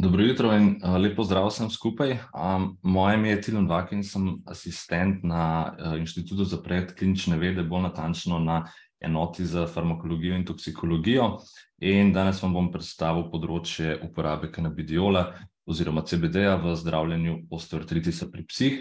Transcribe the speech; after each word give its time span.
Dobro 0.00 0.22
jutro 0.22 0.52
in 0.56 0.80
uh, 0.80 0.96
lepo 0.96 1.24
zdrav 1.24 1.50
vsem 1.50 1.68
skupaj. 1.70 2.14
Um, 2.32 2.78
moje 2.82 3.14
ime 3.14 3.28
je 3.28 3.40
Tilan 3.40 3.66
Vak 3.68 3.90
in 3.92 4.00
sem 4.04 4.38
asistent 4.48 5.24
na 5.24 5.74
uh, 5.76 5.98
Inštitutu 6.00 6.44
za 6.44 6.56
predklinične 6.62 7.36
vede, 7.36 7.62
bolj 7.62 7.82
natančno 7.82 8.38
na 8.38 8.62
enoti 9.00 9.44
za 9.44 9.66
farmakologijo 9.66 10.38
in 10.38 10.46
toksikologijo. 10.48 11.26
In 11.84 12.14
danes 12.16 12.40
vam 12.40 12.56
bom 12.56 12.70
predstavil 12.72 13.28
področje 13.28 13.98
uporabe 14.06 14.48
kanabidiola 14.48 15.26
oziroma 15.68 16.06
CBD-ja 16.08 16.56
v 16.64 16.74
zdravljenju 16.80 17.36
osteoartritisa 17.52 18.30
pri 18.32 18.46
psih. 18.48 18.80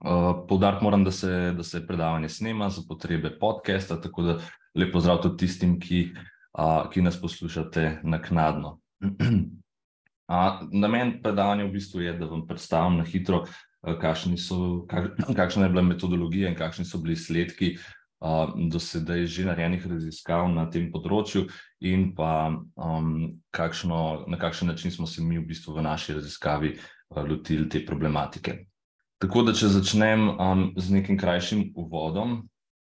Uh, 0.00 0.46
Poudariti 0.48 0.84
moram, 0.84 1.04
da 1.04 1.12
se, 1.12 1.52
da 1.52 1.62
se 1.62 1.84
predavanje 1.86 2.32
snema 2.32 2.70
za 2.72 2.88
potrebe 2.88 3.36
podcasta, 3.36 4.00
tako 4.00 4.30
da 4.30 4.40
lepo 4.74 5.04
zdrav 5.04 5.20
tudi 5.28 5.44
tistim, 5.44 5.76
ki, 5.76 6.06
uh, 6.56 6.86
ki 6.88 7.04
nas 7.04 7.20
poslušate 7.20 7.98
naknadno. 8.02 8.78
Namen 10.28 11.18
predavanja 11.22 11.64
v 11.64 11.72
bistvu 11.72 12.02
je, 12.04 12.12
da 12.18 12.26
vam 12.28 12.46
predstavim 12.46 12.98
na 13.00 13.04
hitro, 13.04 13.46
so, 14.36 14.84
kakšna 15.36 15.64
je 15.64 15.70
bila 15.70 15.82
metodologija 15.82 16.50
in 16.50 16.58
kakšni 16.58 16.84
so 16.84 16.98
bili 16.98 17.16
izsledki 17.16 17.76
do 18.70 18.80
sedaj 18.82 19.26
že 19.26 19.44
narejenih 19.46 19.86
raziskav 19.86 20.48
na 20.50 20.66
tem 20.70 20.90
področju, 20.92 21.46
in 21.80 22.10
pa 22.18 22.50
um, 22.50 23.38
kakšno, 23.54 24.26
na 24.26 24.38
kakšen 24.38 24.68
način 24.68 24.90
smo 24.90 25.06
se 25.06 25.22
mi 25.22 25.38
v 25.38 25.46
bistvu 25.46 25.76
v 25.76 25.86
naši 25.86 26.18
raziskavi 26.18 26.74
lotili 27.14 27.68
te 27.68 27.84
problematike. 27.86 28.66
Tako 29.22 29.42
da, 29.46 29.54
če 29.54 29.70
začnem 29.70 30.28
um, 30.34 30.64
z 30.76 30.98
nekim 30.98 31.18
krajšim 31.18 31.72
uvodom. 31.78 32.42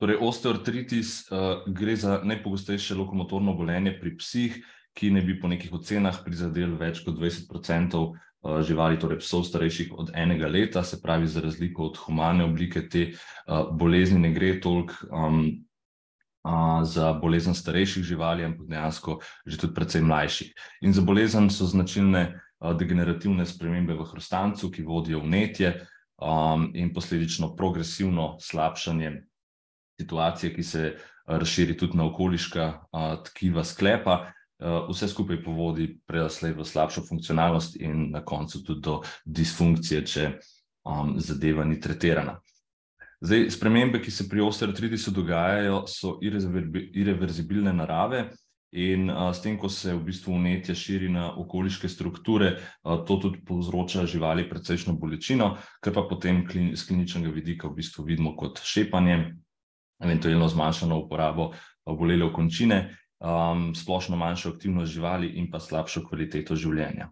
Torej, 0.01 0.19
osteoartritis 0.21 1.25
uh, 1.31 1.65
gre 1.73 1.95
za 1.97 2.19
najpogostejše 2.23 2.95
lokomotorno 2.95 3.53
bolenje 3.57 3.97
pri 3.99 4.15
psih, 4.21 4.57
ki 4.95 5.11
ne 5.11 5.21
bi 5.21 5.35
po 5.39 5.51
nekih 5.51 5.73
ocenah 5.75 6.21
prizadel 6.23 6.77
več 6.79 7.03
kot 7.03 7.17
20% 7.19 7.99
eh, 7.99 8.61
živali, 8.63 8.99
torej 8.99 9.19
psov 9.19 9.43
starejših 9.47 9.91
od 9.99 10.13
enega 10.15 10.47
leta, 10.47 10.83
se 10.83 11.01
pravi, 11.03 11.27
za 11.27 11.43
razliko 11.43 11.89
od 11.91 11.99
humane 12.05 12.45
oblike 12.47 12.87
te 12.89 13.09
eh, 13.11 13.15
bolezni, 13.71 14.21
ne 14.23 14.31
gre 14.35 14.55
toliko 14.61 15.11
um, 15.11 15.45
za 16.85 17.07
bolezen 17.17 17.55
starejših 17.57 18.03
živali, 18.05 18.43
ampak 18.45 18.67
dejansko 18.69 19.17
že 19.49 19.57
tudi 19.57 19.73
precej 19.73 20.03
mlajših. 20.05 20.51
In 20.85 20.93
za 20.93 21.01
bolezen 21.01 21.49
so 21.49 21.67
značilne 21.67 22.21
eh, 22.29 22.73
degenerativne 22.79 23.45
spremembe 23.45 23.97
v 23.97 24.07
hrustancu, 24.13 24.71
ki 24.71 24.85
vodijo 24.87 25.19
v 25.25 25.31
netje 25.33 25.73
um, 26.21 26.69
in 26.71 26.93
posledično 26.93 27.55
progresivno 27.57 28.37
slabšanje 28.39 29.11
situacije, 29.99 30.53
ki 30.55 30.63
se 30.63 30.95
razširi 31.25 31.73
tudi 31.77 31.97
na 31.97 32.05
okoliška 32.05 32.65
tkiva 33.25 33.63
sklepa, 33.63 34.35
vse 34.63 35.07
skupaj 35.07 35.41
povodi 35.43 35.89
prelaslej 36.07 36.53
v 36.55 36.65
slabšo 36.65 37.03
funkcionalnost 37.07 37.75
in 37.81 38.11
na 38.11 38.23
koncu 38.23 38.63
tudi 38.63 38.81
do 38.81 39.01
disfunkcije, 39.25 40.05
če 40.05 40.27
um, 40.85 41.19
zadeva 41.19 41.65
ni 41.65 41.79
tretirana. 41.79 42.39
Zdaj, 43.25 43.49
spremembe, 43.51 44.01
ki 44.03 44.11
se 44.11 44.27
pri 44.29 44.43
osteoartritisu 44.45 45.11
dogajajo, 45.11 45.85
so 45.87 46.17
irreverzibilne 46.21 47.73
narave 47.73 48.29
in 48.75 49.09
uh, 49.09 49.31
s 49.31 49.41
tem, 49.43 49.57
ko 49.59 49.69
se 49.71 49.93
v 49.95 50.03
bistvu 50.07 50.35
vnetje 50.35 50.75
širi 50.75 51.09
na 51.11 51.29
okoliške 51.39 51.89
strukture, 51.89 52.55
uh, 52.83 52.99
to 53.07 53.17
tudi 53.23 53.41
povzroča 53.47 54.05
živali 54.07 54.47
precejšno 54.49 54.95
bolečino, 54.99 55.55
kar 55.83 55.95
pa 55.95 56.05
potem 56.09 56.43
klin, 56.47 56.75
z 56.75 56.87
kliničnega 56.87 57.31
vidika 57.31 57.67
v 57.67 57.79
bistvu 57.79 58.05
vidimo 58.07 58.35
kot 58.35 58.61
šepanje, 58.63 59.35
eventualno 60.03 60.47
zmanjšano 60.51 60.99
uporabo 61.05 61.53
bolele 61.85 62.27
končine 62.33 62.97
um, 63.19 63.75
splošno 63.75 64.17
manjšo 64.17 64.49
aktivnost 64.49 64.91
živali 64.91 65.27
in 65.39 65.51
pa 65.51 65.59
slabšo 65.59 66.03
kvaliteto 66.09 66.55
življenja. 66.55 67.09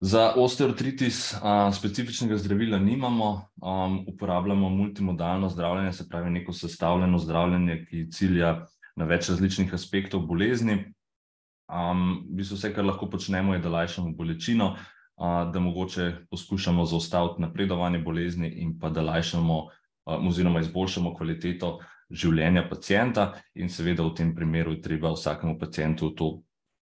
Za 0.00 0.32
osteoartritis 0.38 1.32
uh, 1.34 1.74
specifičnega 1.74 2.36
zdravila 2.38 2.78
nimamo, 2.78 3.30
um, 3.62 4.04
uporabljamo 4.06 4.68
multimodalno 4.68 5.48
zdravljenje, 5.48 5.92
se 5.92 6.08
pravi 6.08 6.30
neko 6.30 6.52
sestavljeno 6.52 7.18
zdravljenje, 7.18 7.80
ki 7.88 8.04
cilja 8.14 8.52
na 8.96 9.08
več 9.10 9.28
različnih 9.28 9.74
aspektov 9.74 10.22
bolezni. 10.26 10.78
Um, 11.68 12.22
v 12.28 12.38
bistvu 12.38 12.60
vse, 12.60 12.70
kar 12.74 12.86
lahko 12.86 13.10
počnemo, 13.10 13.56
je, 13.56 13.64
da 13.64 13.74
lajšamo 13.74 14.14
bolečino, 14.14 14.70
uh, 14.76 15.50
da 15.52 15.60
mogoče 15.60 16.12
poskušamo 16.30 16.86
zaustaviti 16.86 17.42
napredovanje 17.42 17.98
bolezni 17.98 18.52
in 18.62 18.78
pa 18.78 18.94
da 18.94 19.02
lajšamo 19.02 19.58
uh, 19.64 20.28
oziroma 20.30 20.62
izboljšamo 20.62 21.14
kvaliteto 21.14 21.80
življenja 22.10 22.64
pacijenta, 22.68 23.32
in 23.54 23.68
seveda 23.68 24.04
v 24.06 24.14
tem 24.16 24.34
primeru 24.34 24.76
je 24.76 24.84
treba 24.84 25.12
vsakemu 25.12 25.58
pacijentu 25.60 26.12
to 26.16 26.28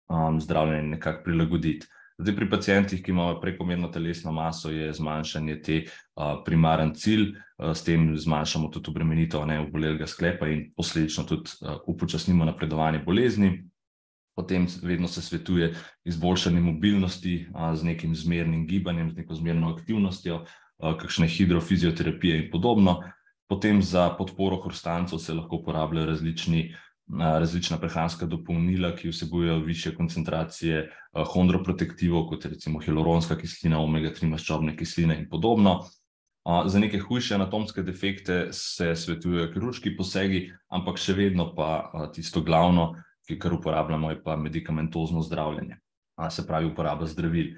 um, 0.09 0.39
zdravljenje 0.41 0.95
nekako 0.97 1.23
prilagoditi. 1.25 1.87
Zdaj, 2.17 2.35
pri 2.35 2.49
pacijentih, 2.49 3.01
ki 3.03 3.11
imajo 3.11 3.39
prekomerno 3.41 3.87
telesno 3.89 4.31
maso, 4.31 4.69
je 4.69 4.91
zmanjšanje 4.93 5.55
te 5.65 5.77
uh, 5.83 6.43
primaren 6.45 6.93
cilj, 6.95 7.31
uh, 7.33 7.73
s 7.73 7.83
tem 7.83 8.11
zmanjšamo 8.17 8.69
tudi 8.73 8.91
obremenitev 8.93 9.45
neobolelega 9.49 10.07
sklepa 10.07 10.47
in 10.47 10.67
posledično 10.77 11.25
tudi 11.29 11.55
uh, 11.61 11.79
upočasnimo 11.89 12.45
napredovanje 12.45 13.01
bolezni. 13.05 13.63
Potem 14.37 14.67
vedno 14.81 15.07
se 15.07 15.21
svetuje 15.21 15.73
izboljšanje 16.05 16.61
mobilnosti 16.61 17.47
uh, 17.49 17.73
z 17.75 17.83
nekim 17.83 18.15
zmernim 18.15 18.67
gibanjem, 18.67 19.11
z 19.11 19.17
neko 19.23 19.33
zmerno 19.41 19.73
aktivnostjo, 19.73 20.43
uh, 20.43 20.97
kakšne 20.97 21.27
hidrofizioterapije 21.27 22.45
in 22.45 22.49
podobno. 22.51 23.01
Potem 23.47 23.81
za 23.81 24.09
podporo 24.17 24.61
hrustancev 24.63 25.19
se 25.19 25.33
lahko 25.33 25.55
uporabljajo 25.61 26.05
različni, 26.05 26.75
različna 27.19 27.77
prehranska 27.77 28.25
dopolnila, 28.25 28.93
ki 28.95 29.09
vsebujejo 29.11 29.59
više 29.65 29.95
koncentracije 29.95 30.89
hondroprotektivov, 31.33 32.29
kot 32.29 32.45
recimo 32.45 32.79
hialuronska 32.79 33.35
kislina, 33.37 33.81
omega-3 33.83 34.29
maščobne 34.31 34.77
kisline 34.77 35.19
in 35.19 35.27
podobno. 35.29 35.81
Za 36.43 36.79
neke 36.79 36.99
hujše 36.99 37.35
anatomske 37.35 37.83
defekte 37.83 38.47
se 38.51 38.95
svetujejo 38.95 39.51
kirurški 39.53 39.93
posegi, 39.95 40.49
ampak 40.67 40.97
še 40.99 41.13
vedno 41.15 41.53
pa 41.55 42.09
tisto 42.15 42.41
glavno, 42.41 42.93
ki 43.27 43.37
kar 43.39 43.53
uporabljamo, 43.55 44.09
je 44.11 44.23
pa 44.23 44.35
medikamentozno 44.35 45.21
zdravljenje, 45.23 45.77
se 46.29 46.47
pravi 46.47 46.71
uporaba 46.71 47.05
zdravil. 47.07 47.53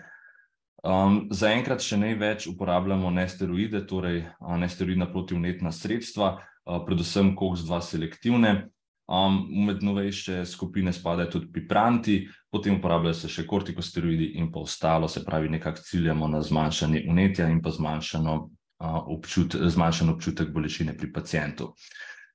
Um, 0.86 1.24
Zaenkrat 1.34 1.82
še 1.82 1.98
največ 1.98 2.46
uporabljamo 2.52 3.10
nesteroide, 3.10 3.82
torej 3.90 4.20
nesteroidna 4.62 5.08
protivnetna 5.10 5.72
sredstva, 5.74 6.36
uh, 6.38 6.78
predvsem 6.86 7.34
COX-2 7.38 7.80
selektivne. 7.82 8.52
Um, 9.06 9.44
med 9.66 9.82
novejše 9.86 10.44
skupine 10.50 10.94
spadajo 10.94 11.36
tudi 11.36 11.50
pipranti, 11.54 12.20
potem 12.54 12.78
uporabljajo 12.78 13.18
se 13.18 13.30
še 13.34 13.46
kortikosteroidi 13.50 14.32
in 14.42 14.52
pa 14.54 14.62
ostalo, 14.66 15.10
se 15.10 15.22
pravi, 15.26 15.50
nekako 15.58 15.82
ciljamo 15.86 16.30
na 16.30 16.42
zmanjšanje 16.46 17.04
unetja 17.10 17.50
in 17.50 17.64
pa 17.66 17.74
zmanjšano, 17.74 18.38
uh, 18.46 19.00
občut, 19.18 19.58
zmanjšan 19.58 20.14
občutek 20.14 20.54
bolečine 20.54 20.94
pri 20.98 21.10
pacijentu. 21.14 21.74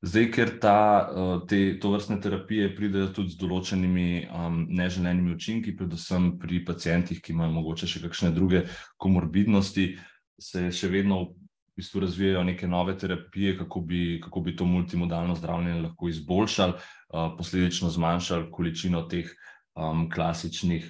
Zdaj, 0.01 0.31
ker 0.33 0.51
ta, 0.61 1.11
eh, 1.13 1.47
te, 1.49 1.79
to 1.81 1.91
vrstne 1.93 2.17
terapije 2.25 2.71
pridejo 2.77 3.11
tudi 3.13 3.35
z 3.35 3.37
določenimi 3.37 4.25
um, 4.33 4.63
neželenimi 4.73 5.35
učinki, 5.37 5.75
predvsem 5.77 6.39
pri 6.41 6.63
pacijentih, 6.65 7.21
ki 7.21 7.35
imajo 7.35 7.53
mogoče 7.59 7.89
še 7.91 8.01
kakšne 8.07 8.31
druge 8.33 8.63
komorbidnosti, 8.97 9.85
se 10.41 10.71
še 10.73 10.89
vedno 10.89 11.21
v 11.27 11.83
bistvu 11.83 12.01
razvijajo 12.07 12.47
neke 12.49 12.69
nove 12.69 12.97
terapije, 12.97 13.59
kako 13.61 13.85
bi, 13.85 14.01
kako 14.25 14.41
bi 14.41 14.57
to 14.57 14.65
multimodalno 14.65 15.37
zdravljenje 15.37 15.85
lahko 15.91 16.09
izboljšali, 16.09 16.81
uh, 16.81 17.37
posledično 17.37 17.93
zmanjšali 17.93 18.49
količino 18.57 19.05
teh 19.05 19.29
um, 19.77 20.09
klasičnih 20.09 20.89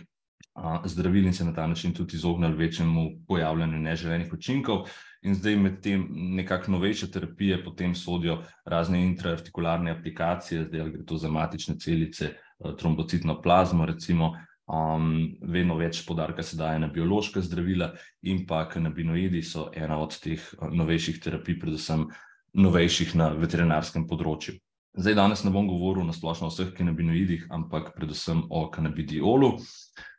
uh, 0.55 0.87
zdravil 0.87 1.27
in 1.27 1.35
se 1.35 1.51
na 1.51 1.57
ta 1.57 1.67
način 1.67 1.99
tudi 1.99 2.15
izognili 2.15 2.63
večjemu 2.63 3.27
pojavljanju 3.27 3.87
neželenih 3.91 4.31
učinkov. 4.39 4.87
In 5.23 5.35
zdaj 5.37 5.57
med 5.61 5.81
tem 5.85 6.07
nekako 6.37 6.73
novejše 6.73 7.11
terapije 7.13 7.59
potem 7.65 7.95
sodijo 7.95 8.39
razne 8.65 9.03
intraartikularne 9.05 9.93
aplikacije, 9.93 10.65
zdaj 10.65 10.91
gre 10.95 11.05
to 11.05 11.19
za 11.21 11.29
matične 11.29 11.77
celice, 11.79 12.31
eh, 12.31 12.77
trombocitno 12.79 13.41
plazmo, 13.43 13.87
recimo, 13.87 14.33
um, 14.71 15.37
vedno 15.43 15.77
več 15.77 16.07
podarka 16.07 16.43
se 16.43 16.57
daje 16.57 16.79
na 16.79 16.89
biološka 16.89 17.41
zdravila 17.41 17.93
in 18.23 18.47
pa 18.47 18.65
kanabinoidi 18.69 19.43
so 19.43 19.69
ena 19.77 19.99
od 20.01 20.17
teh 20.21 20.41
eh, 20.41 20.73
novejših 20.73 21.21
terapij, 21.21 21.61
predvsem 21.61 22.07
novejših 22.55 23.15
na 23.15 23.31
veterinarskem 23.37 24.09
področju. 24.09 24.57
Zdaj, 24.99 25.15
danes 25.15 25.45
ne 25.45 25.53
bom 25.55 25.69
govoril 25.71 26.03
na 26.05 26.13
splošno 26.13 26.49
o 26.49 26.51
vseh 26.51 26.73
kanabinoidih, 26.75 27.47
ampak 27.55 27.93
predvsem 27.95 28.43
o 28.51 28.65
kanabidiolu. 28.75 29.53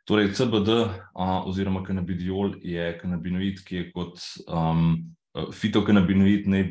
Torej, 0.08 0.32
CBD 0.32 0.72
uh, 0.72 1.44
oziroma 1.46 1.82
kanabidiol 1.84 2.56
je 2.64 2.86
kanabinoid, 2.98 3.60
ki 3.66 3.76
je 3.76 3.90
kot 3.92 4.16
um, 4.48 4.96
fitokanabinoid 5.52 6.48
ne, 6.48 6.62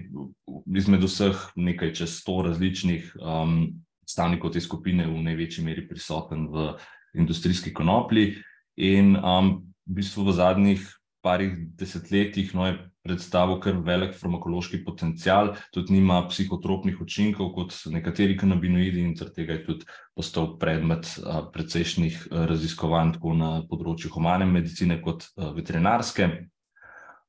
izmed 0.73 1.05
vseh 1.05 1.45
nekaj 1.55 1.93
čez 2.01 2.17
sto 2.23 2.41
različnih 2.45 3.13
um, 3.21 3.69
stavnikov 4.09 4.55
te 4.55 4.61
skupine 4.61 5.05
v 5.05 5.21
največji 5.29 5.65
meri 5.65 5.85
prisoten 5.87 6.49
v 6.49 6.73
industrijski 7.13 7.73
konoplji. 7.73 8.41
In 8.81 9.13
um, 9.15 9.59
v 9.85 10.01
bistvu 10.01 10.25
v 10.25 10.35
zadnjih 10.41 10.89
parih 11.21 11.53
desetletjih 11.77 12.55
no, 12.57 12.65
je 12.67 12.77
predstavil 13.05 13.59
kar 13.61 13.79
velik 13.85 14.13
farmakološki 14.17 14.83
potencial, 14.85 15.55
tudi 15.73 15.97
nima 15.97 16.19
psihotropnih 16.29 17.01
učinkov 17.01 17.51
kot 17.55 17.75
nekateri 17.93 18.37
kanabinoidi 18.37 19.01
in 19.05 19.15
zaradi 19.17 19.41
tega 19.41 19.57
je 19.57 19.65
tudi 19.65 19.89
postal 20.17 20.55
predmet 20.61 21.09
precejšnjih 21.53 22.27
raziskovanj 22.51 23.15
tako 23.17 23.35
na 23.37 23.51
področju 23.69 24.13
humane 24.13 24.45
medicine 24.49 25.01
kot 25.01 25.29
veterinarske. 25.37 26.29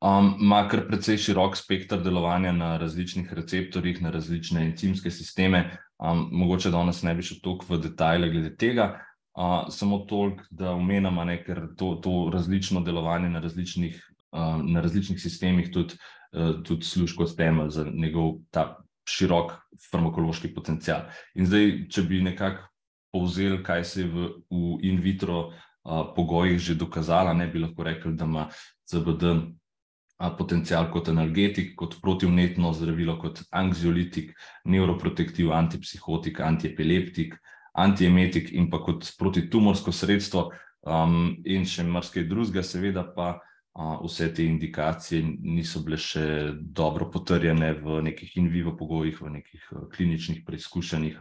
Um, 0.03 0.33
ima 0.43 0.65
kar 0.67 0.81
precej 0.89 1.21
širok 1.23 1.55
spektr 1.55 2.01
delovanja 2.03 2.51
na 2.53 2.73
različnih 2.81 3.29
receptorjih, 3.39 4.01
na 4.03 4.11
različne 4.11 4.65
encimske 4.67 5.13
sisteme. 5.15 5.61
Um, 6.03 6.25
mogoče 6.35 6.73
danes 6.75 7.05
ne 7.07 7.15
bi 7.15 7.23
šel 7.23 7.39
toliko 7.45 7.69
v 7.69 7.79
detajle 7.85 8.33
glede 8.33 8.51
tega, 8.59 8.89
uh, 9.35 9.67
samo 9.69 9.99
toliko, 9.99 10.45
da 10.51 10.73
omenjamo, 10.73 11.25
ker 11.47 11.67
to, 11.77 11.95
to 12.03 12.31
različno 12.33 12.81
delovanje 12.81 13.31
na 13.31 13.41
različnih, 13.41 14.01
uh, 14.33 14.61
na 14.65 14.81
različnih 14.81 15.21
sistemih 15.21 15.71
tudi, 15.73 15.95
uh, 16.33 16.63
tudi 16.63 16.85
služi 16.85 17.17
kot 17.17 17.37
temelj 17.37 17.71
za 17.71 17.87
njegov 17.95 18.39
ta 18.51 18.77
širok 19.09 19.53
farmakološki 19.91 20.55
potencial. 20.55 21.09
In 21.35 21.47
zdaj, 21.47 21.73
če 21.91 22.03
bi 22.03 22.23
nekako 22.23 22.69
povzel, 23.13 23.59
kaj 23.63 23.85
se 23.85 24.01
je 24.01 24.09
v, 24.09 24.29
v 24.51 24.77
in 24.89 25.01
vitro 25.01 25.49
uh, 25.49 26.13
pogojih 26.17 26.61
že 26.61 26.79
dokazalo, 26.79 27.35
ne 27.35 27.49
bi 27.49 27.61
lahko 27.61 27.85
rekli, 27.85 28.15
da 28.17 28.25
ima 28.25 28.49
CBD 28.89 29.35
potencial 30.39 30.87
kot 30.93 31.09
analgetik, 31.09 31.75
kot 31.77 31.97
protivnetno 32.03 32.73
zdravilo, 32.73 33.17
kot 33.19 33.43
anksiolitik, 33.51 34.31
neuroprotektiv, 34.65 35.51
antipsihotik, 35.53 36.41
antiepileptik, 36.41 37.35
antiemetik 37.73 38.53
in 38.53 38.69
pa 38.71 38.83
kot 38.85 39.07
protitumorsko 39.19 39.93
sredstvo 39.93 40.51
um, 40.87 41.37
in 41.45 41.65
še 41.69 41.87
marsikaj 41.89 42.29
drugega, 42.29 42.63
seveda 42.67 43.05
pa 43.17 43.29
uh, 43.39 43.99
vse 44.05 44.29
te 44.35 44.45
indikacije 44.45 45.23
niso 45.41 45.83
bile 45.87 45.99
še 46.01 46.25
dobro 46.61 47.11
potrjene 47.11 47.73
v 47.81 48.01
nekih 48.09 48.37
in 48.41 48.49
vivo 48.53 48.77
pogojih, 48.77 49.21
v 49.21 49.37
nekih 49.39 49.69
uh, 49.73 49.85
kliničnih 49.93 50.43
preizkušanjih, 50.47 51.21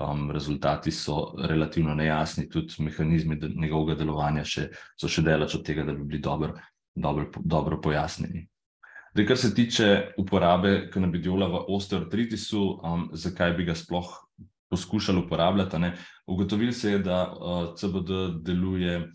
um, 0.00 0.30
rezultati 0.34 0.90
so 0.90 1.34
relativno 1.38 1.94
nejasni, 1.94 2.48
tudi 2.50 2.82
mehanizmi 2.82 3.38
njegovega 3.54 4.00
delovanja 4.02 4.44
še, 4.44 4.70
so 4.98 5.08
še 5.08 5.22
delač 5.22 5.54
od 5.54 5.64
tega, 5.66 5.86
da 5.86 5.94
bi 5.94 6.04
bili 6.04 6.22
dobro 6.22 6.56
dobro, 6.96 7.30
dobro 7.44 7.80
pojasnjeni. 7.80 8.48
Zdaj, 9.12 9.26
kar 9.26 9.36
se 9.36 9.54
tiče 9.54 10.12
uporabe 10.18 10.90
kanabidiola 10.92 11.46
v 11.48 11.60
osteoartritisu, 11.68 12.80
um, 12.84 13.08
zakaj 13.12 13.52
bi 13.56 13.64
ga 13.64 13.74
sploh 13.74 14.10
poskušali 14.70 15.18
uporabljati? 15.18 15.78
Ne? 15.78 15.94
Ugotovili 16.26 16.72
se 16.72 16.90
je, 16.90 16.98
da 16.98 17.20
uh, 17.32 17.74
CBD 17.74 18.42
deluje, 18.42 19.10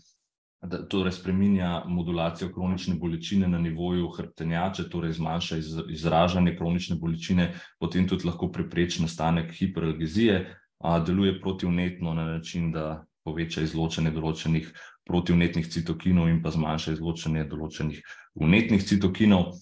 da 0.62 0.82
torej 0.88 1.12
spreminja 1.12 1.82
modulacijo 1.86 2.52
kronične 2.54 2.94
bolečine 2.94 3.48
na 3.48 3.58
nivoju 3.58 4.08
hrbtenjače, 4.16 4.88
torej 4.88 5.12
zmanjša 5.12 5.56
iz, 5.56 5.72
izražanje 5.90 6.56
kronične 6.56 6.96
bolečine, 6.96 7.52
potem 7.80 8.08
tudi 8.08 8.26
lahko 8.26 8.50
prepreči 8.52 9.02
nastanek 9.02 9.52
hiperalgezije, 9.58 10.40
uh, 10.84 10.98
deluje 11.06 11.40
protivnetno 11.40 12.14
na 12.14 12.24
način, 12.24 12.72
da 12.72 13.04
poveča 13.24 13.62
izločanje 13.62 14.10
določenih 14.10 14.70
protivnetnih 15.06 15.66
citokinov 15.66 16.28
in 16.30 16.40
pa 16.42 16.50
zmanjša 16.54 16.96
izločanje 16.96 17.44
določenih 17.50 18.00
vnetnih 18.38 18.82
citokinov. 18.86 19.52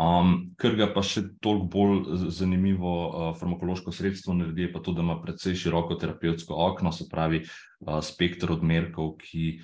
Um, 0.00 0.54
kar 0.56 0.72
ga 0.78 0.86
pa 0.94 1.02
še 1.04 1.26
toliko 1.44 1.66
bolj 1.68 2.30
zanimivo 2.32 2.92
uh, 3.04 3.26
farmakološko 3.36 3.92
sredstvo 3.92 4.32
naredi, 4.32 4.64
je 4.64 4.72
pa 4.72 4.80
to, 4.80 4.94
da 4.96 5.04
ima 5.04 5.18
precej 5.20 5.58
široko 5.66 5.98
terapevtsko 6.00 6.56
okno, 6.56 6.92
se 6.96 7.10
pravi 7.10 7.42
uh, 7.44 7.98
spektr 8.00 8.54
odmerkov, 8.54 9.18
ki 9.20 9.58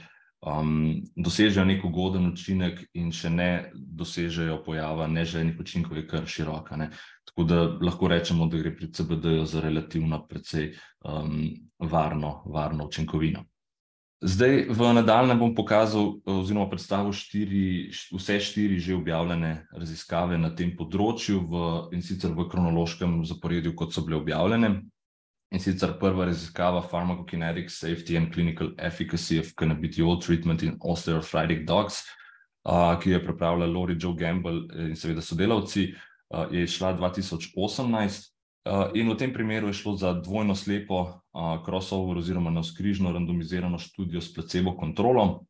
um, 0.45 1.01
dosežejo 1.17 1.65
nek 1.65 1.85
ugoden 1.89 2.29
učinek 2.29 2.85
in 3.01 3.09
še 3.09 3.33
ne 3.33 3.51
dosežejo 3.75 4.61
pojava 4.67 5.09
neželjenih 5.09 5.65
učinkov, 5.65 5.97
je 5.97 6.07
kar 6.11 6.29
široka. 6.29 6.77
Ne? 6.77 6.91
Tako 7.31 7.49
da 7.49 7.65
lahko 7.81 8.13
rečemo, 8.13 8.51
da 8.53 8.61
gre 8.61 8.75
pri 8.77 8.93
CBD-ju 8.93 9.49
za 9.49 9.65
relativno 9.65 10.21
precej 10.29 10.75
um, 11.09 11.49
varno, 11.81 12.43
varno 12.53 12.93
učinkovino. 12.93 13.49
Zdaj, 14.19 14.67
v 14.75 14.81
nadaljem 14.99 15.39
bom 15.39 15.53
pokazal, 15.55 16.19
oziroma 16.27 16.67
predstavil 16.67 17.15
štiri, 17.15 17.95
vse 18.11 18.41
štiri 18.43 18.81
že 18.83 18.97
objavljene 18.99 19.71
raziskave 19.71 20.35
na 20.35 20.51
tem 20.51 20.73
področju, 20.75 21.39
v, 21.47 21.61
in 21.95 22.03
sicer 22.03 22.35
v 22.35 22.49
kronološkem 22.51 23.23
zaporedju, 23.23 23.77
kot 23.79 23.95
so 23.95 24.03
bile 24.03 24.19
objavljene. 24.19 24.73
In 25.55 25.63
sicer 25.63 25.95
prva 26.03 26.27
raziskava 26.27 26.83
Pharmacokinetics, 26.83 27.79
Safety 27.79 28.19
and 28.19 28.35
Clinical 28.35 28.75
Efficacy 28.75 29.39
of 29.39 29.55
Cannabidiol 29.55 30.19
Treatment 30.19 30.67
in 30.67 30.75
Osteoarthritic 30.83 31.63
Dogs, 31.63 32.03
uh, 32.67 32.99
ki 32.99 33.15
je 33.15 33.23
pripravila 33.23 33.71
Lori 33.71 33.95
Joe 33.95 34.19
Gamble 34.19 34.67
in 34.83 34.99
seveda 34.99 35.23
sodelavci, 35.23 35.93
uh, 36.35 36.51
je 36.51 36.67
išla 36.67 36.99
2018. 36.99 38.35
Eh, 38.69 39.01
in 39.01 39.09
v 39.09 39.17
tem 39.17 39.33
primeru 39.33 39.73
je 39.73 39.81
šlo 39.81 39.97
za 39.97 40.13
dvojno 40.13 40.53
slepo 40.55 41.01
uh, 41.01 41.65
crossover 41.65 42.19
oziroma 42.21 42.51
navskrižno 42.51 43.13
randomizirano 43.13 43.79
študijo 43.79 44.21
s 44.21 44.35
placebo 44.35 44.77
kontrolo. 44.77 45.45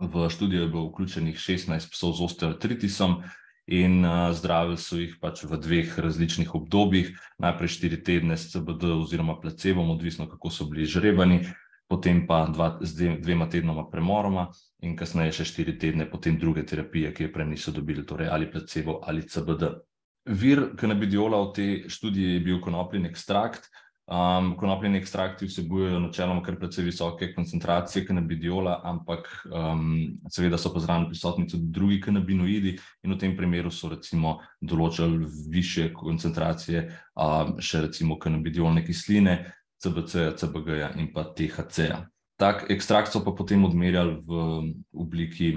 V 0.00 0.28
študijo 0.30 0.62
je 0.62 0.68
bilo 0.68 0.88
vključenih 0.88 1.36
16 1.36 1.90
psov 1.92 2.12
z 2.12 2.24
osteoartritisom 2.24 3.22
in 3.70 4.04
uh, 4.04 4.34
zdravili 4.34 4.76
so 4.76 4.98
jih 4.98 5.14
pač 5.22 5.44
v 5.46 5.54
dveh 5.54 5.98
različnih 5.98 6.54
obdobjih. 6.54 7.14
Najprej 7.38 7.68
štiri 7.68 8.02
tedne 8.02 8.36
s 8.36 8.50
CBD 8.50 8.90
oziroma 8.90 9.38
placebom, 9.38 9.94
odvisno 9.94 10.26
kako 10.26 10.50
so 10.50 10.66
bili 10.66 10.82
žrebani, 10.86 11.44
potem 11.86 12.26
pa 12.26 12.48
dva, 12.50 12.78
z 12.82 13.20
dvema 13.22 13.46
tednoma 13.46 13.86
premoroma 13.86 14.50
in 14.82 14.98
kasneje 14.98 15.38
še 15.38 15.44
štiri 15.46 15.78
tedne 15.78 16.10
potem 16.10 16.42
druge 16.42 16.66
terapije, 16.66 17.14
ki 17.14 17.28
je 17.28 17.32
prej 17.32 17.54
niso 17.54 17.70
dobili, 17.70 18.02
torej 18.02 18.34
ali 18.34 18.50
placebo 18.50 18.98
ali 19.06 19.22
CBD. 19.22 19.78
Vir 20.24 20.70
kanabidiola 20.80 21.42
v 21.44 21.52
tej 21.52 21.72
študiji 21.92 22.34
je 22.34 22.44
bil 22.44 22.60
konopljin 22.64 23.06
ekstrakt. 23.06 23.68
Um, 24.04 24.50
konopljeni 24.60 24.98
ekstrakti 25.00 25.46
vsebujejo 25.48 25.96
načeloma 26.00 26.42
kar 26.44 26.58
precej 26.60 26.84
visoke 26.84 27.30
koncentracije 27.32 28.04
kanabidiola, 28.04 28.82
ampak 28.84 29.30
um, 29.48 30.18
seveda 30.28 30.58
so 30.60 30.74
pa 30.74 30.82
zraven 30.84 31.06
prisotni 31.08 31.46
tudi 31.48 31.70
drugi 31.72 32.02
kanabinoidi 32.04 32.74
in 33.02 33.14
v 33.14 33.18
tem 33.18 33.32
primeru 33.36 33.72
so 33.72 33.88
recimo 33.88 34.34
določali 34.60 35.24
više 35.48 35.88
koncentracije 35.96 36.84
um, 37.16 37.56
še 37.56 37.80
recimo 37.86 38.18
kanabidiolne 38.20 38.84
kisline, 38.84 39.38
CBC-ja, 39.80 40.36
CBG-ja 40.36 40.92
in 41.00 41.08
pa 41.12 41.24
THC-ja. 41.24 42.04
Tak 42.36 42.68
ekstrakt 42.68 43.12
so 43.12 43.24
pa 43.24 43.32
potem 43.32 43.64
odmerjali 43.64 44.20
v 44.20 44.44
obliki 44.92 45.54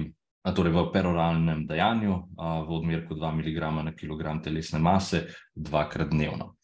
torej 0.54 0.72
v 0.72 0.84
peroralnem 0.92 1.66
dajanju, 1.66 2.14
v 2.38 2.68
odmerku 2.72 3.14
2 3.14 3.32
mg 3.40 3.58
na 3.84 3.92
kilogram 3.92 4.42
telesne 4.42 4.78
mase, 4.78 5.26
dvakrat 5.54 6.10
dnevno. 6.10 6.58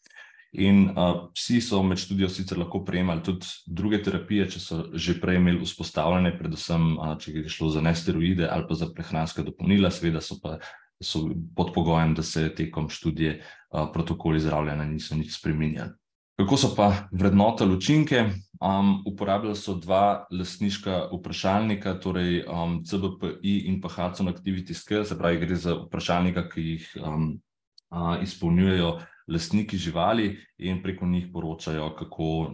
In 0.54 0.94
uh, 0.94 1.30
psi 1.34 1.58
so 1.60 1.80
med 1.82 1.98
študijo 1.98 2.28
sicer 2.30 2.58
lahko 2.58 2.84
prejemali 2.86 3.24
tudi 3.26 3.48
druge 3.66 3.98
terapije, 4.02 4.46
če 4.54 4.60
so 4.62 4.76
že 4.94 5.16
prej 5.18 5.40
imeli 5.40 5.58
vzpostavljene, 5.66 6.31
predvsem 6.38 6.93
uh, 6.94 7.16
če 7.19 7.34
je 7.40 7.50
šlo 7.50 7.72
za 7.74 7.82
nesteroide 7.82 8.46
ali 8.46 8.69
pa 8.69 8.78
za 8.78 8.86
prehranska 8.94 9.43
dopolnila, 9.43 9.90
seveda 9.90 10.22
so 10.22 10.38
pa 10.43 10.60
so 11.02 11.26
pod 11.56 11.74
pogojem, 11.74 12.14
da 12.14 12.22
se 12.22 12.46
tekom 12.54 12.86
študije 12.88 13.40
uh, 13.40 13.88
protokoli 13.93 14.40
zdravljenja 14.40 14.86
niso 14.86 15.19
nič 15.19 15.34
spremenjali. 15.34 15.90
Kako 16.36 16.56
so 16.56 16.74
pa 16.76 17.08
vrednotili 17.12 17.76
učinke? 17.76 18.24
Um, 18.60 19.03
uporabljali 19.06 19.56
so 19.56 19.74
dva 19.74 20.26
lastniška 20.31 21.08
vprašalnika, 21.12 21.98
torej 22.00 22.43
um, 22.48 22.81
CBPI 22.84 23.58
in 23.69 23.81
pa 23.81 23.88
Hudson 23.88 24.29
Activity 24.29 24.74
Scale, 24.74 25.05
se 25.05 25.19
pravi, 25.19 25.38
gre 25.38 25.56
za 25.56 25.74
vprašalnika, 25.74 26.48
ki 26.48 26.62
jih 26.62 26.88
um, 27.03 27.29
uh, 27.91 28.22
izpolnjujejo 28.22 28.98
lastniki 29.29 29.79
živali 29.79 30.38
in 30.58 30.82
preko 30.82 31.06
njih 31.06 31.29
poročajo, 31.32 31.94
kako 31.98 32.50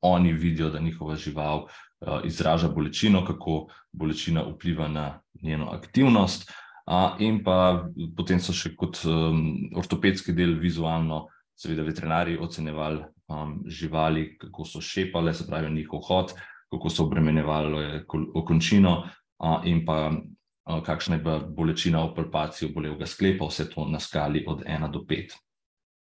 oni 0.00 0.32
vidijo, 0.32 0.70
da 0.70 0.80
njihova 0.80 1.16
žival 1.16 1.64
uh, 1.64 2.20
izraža 2.24 2.68
bolečino, 2.68 3.24
kako 3.24 3.66
bolečina 3.92 4.42
vpliva 4.42 4.88
na 4.88 5.20
njeno 5.42 5.70
aktivnost. 5.70 6.50
Uh, 6.86 7.20
in 7.20 7.44
pa 7.44 7.88
potem 8.16 8.40
so 8.40 8.52
še 8.52 8.74
kot 8.76 9.04
um, 9.06 9.70
ortopedski 9.76 10.32
del 10.32 10.58
vizualno, 10.60 11.28
seveda, 11.62 11.84
veterinari 11.86 12.38
ocenjevali 12.40 13.04
um, 13.28 13.62
živali, 13.66 14.36
kako 14.38 14.64
so 14.64 14.80
šepale, 14.80 15.34
se 15.34 15.46
pravi, 15.46 15.70
njihov 15.70 16.00
hod, 16.08 16.34
kako 16.70 16.90
so 16.90 17.04
obremenjevali 17.04 18.02
okončino, 18.34 18.96
uh, 19.38 19.60
in 19.64 19.84
pa 19.86 20.10
uh, 20.10 20.82
kakšna 20.82 21.16
je 21.16 21.22
bila 21.22 21.38
bolečina 21.38 22.04
v 22.04 22.14
palpaciji 22.16 22.70
obolelega 22.70 23.06
sklepa, 23.06 23.46
vse 23.46 23.70
to 23.70 23.86
na 23.88 24.00
skali 24.00 24.44
od 24.48 24.64
1 24.66 24.90
do 24.90 25.04
5. 25.08 25.38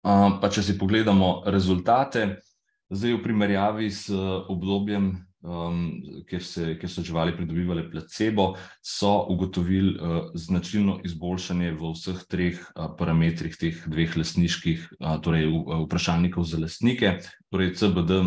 Um, 0.06 0.40
pa 0.42 0.50
če 0.50 0.64
si 0.64 0.78
pogledamo 0.78 1.44
rezultate, 1.46 2.42
zdaj 2.90 3.16
v 3.16 3.24
primerjavi 3.24 3.90
s 3.90 4.12
obdobjem 4.50 5.16
um, 5.46 6.02
ker, 6.30 6.44
se, 6.44 6.74
ker 6.82 6.90
so 6.90 7.04
živali 7.06 7.36
pridobivali 7.38 7.86
placebo, 7.92 8.56
so 8.84 9.14
ugotovili 9.30 9.94
uh, 9.96 10.18
značilno 10.34 11.00
izboljšanje 11.06 11.72
v 11.78 11.92
vseh 11.94 12.24
treh 12.30 12.60
uh, 12.74 12.90
parametrih 12.98 13.58
teh 13.60 13.86
dveh 13.86 14.18
lastniških, 14.18 14.90
uh, 15.00 15.16
torej 15.22 15.48
uh, 15.52 15.86
vprašalnikov 15.86 16.50
za 16.50 16.60
lastnike. 16.62 17.20
Torej, 17.54 17.76
CBD 17.78 18.20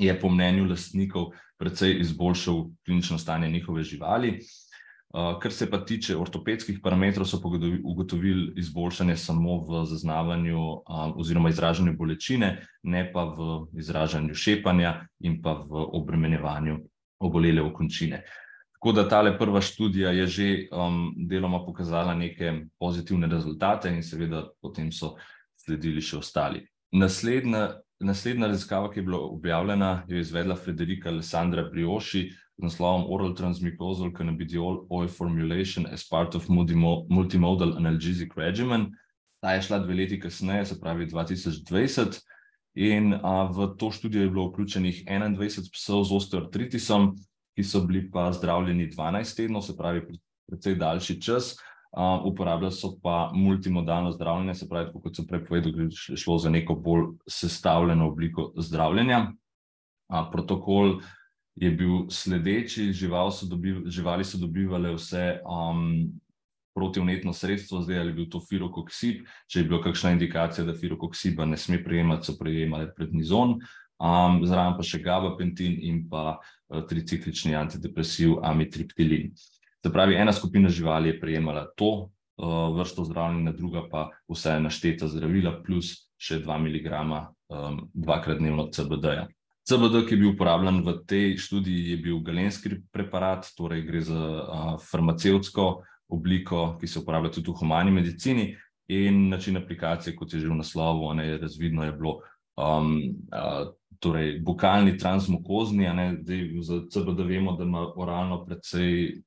je 0.00 0.16
po 0.20 0.32
mnenju 0.32 0.64
lastnikov 0.70 1.32
precej 1.60 2.00
izboljšal 2.00 2.64
klinično 2.86 3.18
stanje 3.20 3.50
njihove 3.52 3.84
živali. 3.84 4.38
Kar 5.12 5.52
se 5.52 5.66
pa 5.70 5.80
tiče 5.82 6.14
ortopedskih 6.16 6.78
parametrov, 6.82 7.26
so 7.26 7.40
ugotovili 7.84 8.52
izboljšanje 8.56 9.16
samo 9.16 9.56
v 9.66 9.84
zaznavanju 9.84 10.58
oziroma 11.18 11.50
izražanju 11.50 11.96
bolečine, 11.98 12.66
ne 12.82 13.02
pa 13.12 13.24
v 13.24 13.66
izražanju 13.78 14.34
šepanja 14.34 15.00
in 15.20 15.40
pa 15.42 15.56
v 15.58 15.82
obremenjevanju 15.98 16.78
obolele 17.20 17.62
okončine. 17.62 18.22
Tako 18.80 18.92
da 18.92 19.08
tale 19.08 19.38
prva 19.38 19.60
študija 19.60 20.10
je 20.10 20.26
že 20.26 20.68
um, 20.72 21.12
deloma 21.28 21.64
pokazala 21.66 22.14
neke 22.14 22.66
pozitivne 22.78 23.26
rezultate 23.26 23.90
in 23.90 24.02
seveda 24.02 24.46
potem 24.62 24.92
so 24.92 25.16
sledili 25.56 26.00
še 26.00 26.16
ostali. 26.16 26.62
Naslednja, 26.92 27.74
naslednja 28.00 28.46
raziskava, 28.46 28.88
ki 28.92 29.00
je 29.00 29.02
bila 29.02 29.18
objavljena, 29.18 30.04
je 30.08 30.20
izvedla 30.20 30.56
Frederika 30.56 31.10
Alessandra 31.10 31.66
Brioši, 31.68 32.30
z 32.30 32.49
naslovom 32.62 33.06
Oral 33.08 33.34
Transmucosal 33.34 34.12
Cannabidiol 34.16 34.86
Oil 34.90 35.08
Formulation 35.08 35.86
as 35.86 36.04
part 36.08 36.34
of 36.34 36.48
Multimodal 36.48 37.76
Analgesic 37.76 38.36
Regimen. 38.36 38.90
Ta 39.40 39.54
je 39.56 39.62
šla 39.62 39.78
dve 39.78 39.94
leti 39.94 40.20
kasneje, 40.20 40.66
se 40.66 40.80
pravi 40.80 41.06
2020, 41.06 42.20
in 42.74 43.14
a, 43.22 43.48
v 43.48 43.72
to 43.78 43.90
študijo 43.90 44.22
je 44.22 44.30
bilo 44.30 44.48
vključenih 44.50 45.04
21 45.08 45.70
psov 45.72 46.04
z 46.04 46.16
osteoartritisom, 46.16 47.14
ki 47.56 47.64
so 47.64 47.80
bili 47.86 48.10
pa 48.10 48.32
zdravljeni 48.32 48.90
12 48.92 49.36
tednov, 49.36 49.62
se 49.62 49.76
pravi 49.76 50.04
precej 50.48 50.74
daljši 50.74 51.20
čas. 51.20 51.56
Uh, 51.90 52.22
uporabljali 52.24 52.72
so 52.72 52.92
pa 53.02 53.32
multimodalno 53.34 54.12
zdravljenje, 54.12 54.54
se 54.54 54.68
pravi, 54.68 54.92
kot 55.02 55.16
sem 55.16 55.26
prej 55.26 55.40
povedal, 55.44 55.88
šlo 55.90 56.36
za 56.38 56.50
neko 56.50 56.74
bolj 56.74 57.08
sestavljeno 57.26 58.06
obliko 58.06 58.52
zdravljenja. 58.56 59.32
Uh, 60.08 60.28
protokol 60.32 61.00
je 61.60 61.70
bil 61.70 62.08
sledeči, 62.08 62.88
žival 62.96 63.30
so 63.30 63.46
dobiv, 63.46 63.84
živali 63.92 64.24
so 64.24 64.38
dobivali 64.40 64.94
vse 64.94 65.40
um, 65.44 66.08
protivnetno 66.74 67.32
sredstvo, 67.32 67.82
zdaj 67.84 67.98
ali 68.00 68.08
je 68.08 68.16
bil 68.16 68.28
to 68.32 68.40
firokoksib, 68.40 69.26
če 69.46 69.60
je 69.60 69.66
bila 69.68 69.82
kakšna 69.84 70.14
indikacija, 70.16 70.64
da 70.64 70.72
firokoksiba 70.74 71.44
ne 71.44 71.58
sme 71.60 71.82
prejemati, 71.84 72.30
so 72.30 72.38
prejemali 72.38 72.88
prednizon, 72.96 73.58
um, 74.00 74.40
zraven 74.48 74.78
pa 74.78 74.86
še 74.86 75.02
gabapentin 75.04 75.76
in 75.84 76.06
pa 76.08 76.38
uh, 76.38 76.80
triciklični 76.88 77.52
antidepresiv 77.58 78.38
amitriptilin. 78.40 79.34
Se 79.84 79.92
pravi, 79.92 80.16
ena 80.16 80.32
skupina 80.32 80.72
živali 80.72 81.12
je 81.12 81.18
prejemala 81.20 81.66
to 81.76 81.90
uh, 82.08 82.72
vrsto 82.78 83.04
zdravljenja, 83.04 83.52
druga 83.58 83.84
pa 83.90 84.06
vse 84.32 84.56
našteta 84.64 85.10
zdravila 85.12 85.58
plus 85.66 86.08
še 86.16 86.40
2 86.40 86.56
mg 86.64 87.04
um, 87.52 87.84
dvakrat 87.92 88.40
dnevno 88.40 88.70
CBD-ja. 88.72 89.28
CBD, 89.70 90.02
ki 90.06 90.14
je 90.14 90.18
bil 90.18 90.32
uporabljen 90.32 90.80
v 90.82 90.96
tej 91.06 91.36
študiji, 91.38 91.90
je 91.92 91.96
bil 92.02 92.18
galenski 92.26 92.72
preparat, 92.90 93.46
torej 93.54 93.84
gre 93.86 94.00
za 94.02 94.18
uh, 94.18 94.72
farmacevtsko 94.82 95.66
obliko, 96.10 96.74
ki 96.80 96.90
se 96.90 96.98
uporablja 96.98 97.36
tudi 97.36 97.52
v 97.52 97.60
humani 97.60 97.94
medicini, 97.94 98.48
in 98.90 99.28
način 99.30 99.60
aplikacije, 99.60 100.16
kot 100.18 100.34
je 100.34 100.40
že 100.40 100.48
v 100.50 100.56
naslovu, 100.58 101.12
ne, 101.14 101.36
razvidno 101.38 101.84
je 101.86 101.92
bilo. 101.92 102.16
Um, 102.58 102.96
uh, 103.30 103.70
torej, 104.00 104.40
bukalni 104.42 104.96
transmukozni, 104.98 105.86
a 105.86 105.92
ne, 105.94 106.06
zdaj 106.24 106.42
za 106.66 106.80
CBD 106.90 107.28
vemo, 107.28 107.52
da 107.56 107.64
ima 107.64 107.84
oralno 107.94 108.40
precej, 108.46 109.20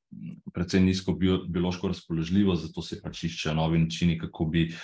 precej 0.54 0.82
nizko 0.82 1.14
bio, 1.14 1.38
biološko 1.48 1.88
razpoložljivost, 1.88 2.68
zato 2.68 2.82
se 2.82 3.00
pač 3.02 3.24
iščejo 3.30 3.54
novi 3.56 3.80
načini, 3.86 4.18
kako 4.20 4.50
bi 4.50 4.66
uh, 4.68 4.82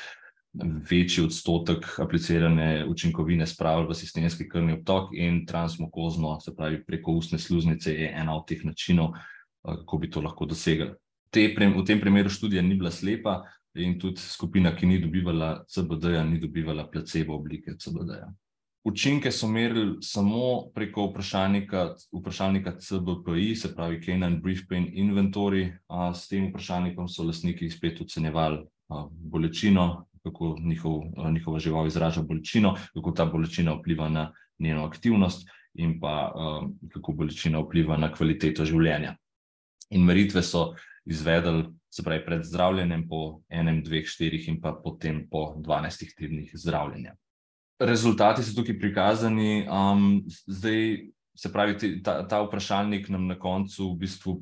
večji 0.92 1.24
odstotek 1.24 2.00
aplicirane 2.00 2.86
učinkovine 2.88 3.48
spravili 3.48 3.88
v 3.88 3.96
sistemski 3.96 4.50
krvni 4.50 4.74
obtok 4.74 5.10
in 5.14 5.46
transmukozno, 5.46 6.40
se 6.40 6.56
pravi 6.56 6.84
preko 6.86 7.12
ustne 7.12 7.40
sluznice, 7.40 7.94
je 7.94 8.14
ena 8.16 8.36
od 8.36 8.48
teh 8.48 8.66
načinov, 8.66 9.14
eh, 9.14 9.76
kako 9.82 9.98
bi 9.98 10.10
to 10.10 10.22
lahko 10.22 10.46
dosegli. 10.46 10.92
Te, 11.30 11.48
v 11.78 11.86
tem 11.86 12.02
primeru 12.02 12.30
študija 12.30 12.62
ni 12.62 12.76
bila 12.76 12.92
slepa 12.92 13.44
in 13.76 14.00
tudi 14.00 14.18
skupina, 14.18 14.76
ki 14.76 14.86
ni 14.86 15.00
dobivala 15.00 15.64
CBD-ja, 15.70 16.24
ni 16.24 16.40
dobivala 16.40 16.90
placebo 16.90 17.36
oblike 17.36 17.78
CBD-ja. 17.78 18.34
Učinke 18.84 19.32
so 19.32 19.48
merili 19.48 19.98
samo 20.02 20.72
preko 20.74 21.06
vprašalnika, 21.12 21.96
vprašalnika 22.20 22.78
CBPI, 22.80 23.56
se 23.56 23.76
pravi 23.76 24.02
Canine 24.02 24.40
Brief 24.42 24.62
Pain 24.70 24.88
Inventory. 24.94 25.70
S 26.16 26.28
tem 26.28 26.50
vprašalnikom 26.50 27.08
so 27.08 27.24
lastniki 27.24 27.70
spet 27.70 28.02
ocenjevali 28.02 28.64
bolečino, 29.10 30.06
kako 30.24 30.58
njihov, 30.62 31.02
njihova 31.34 31.60
žival 31.60 31.88
izraža 31.88 32.22
bolečino, 32.22 32.76
kako 32.94 33.12
ta 33.12 33.26
bolečina 33.26 33.74
vpliva 33.74 34.10
na 34.10 34.32
njeno 34.60 34.86
aktivnost, 34.86 35.48
in 35.74 36.00
pa 36.00 36.32
um, 36.36 36.74
kako 36.94 37.12
bolečina 37.12 37.60
vpliva 37.60 37.98
na 37.98 38.12
kvaliteto 38.14 38.66
življenja. 38.66 39.16
In 39.90 40.06
meritve 40.06 40.44
so 40.44 40.74
izvedli, 41.10 41.66
se 41.90 42.04
pravi, 42.06 42.24
pred 42.26 42.44
zdravljenjem, 42.46 43.08
po 43.10 43.42
enem, 43.50 43.82
dveh, 43.86 44.06
štirih, 44.06 44.48
in 44.52 44.60
pa 44.62 44.76
potem 44.84 45.24
po 45.30 45.56
dvanajstih 45.58 46.14
tednih 46.18 46.52
zdravljenja. 46.54 47.16
Rezultati 47.80 48.44
so 48.44 48.54
tukaj 48.58 48.78
prikazani, 48.80 49.66
um, 49.68 50.12
zdaj. 50.48 51.10
Se 51.40 51.48
pravi, 51.54 52.02
ta, 52.04 52.18
ta 52.28 52.42
vprašalnik 52.44 53.06
nam 53.08 53.30
na 53.30 53.38
koncu 53.40 53.94
v 53.94 54.00
bistvu 54.02 54.34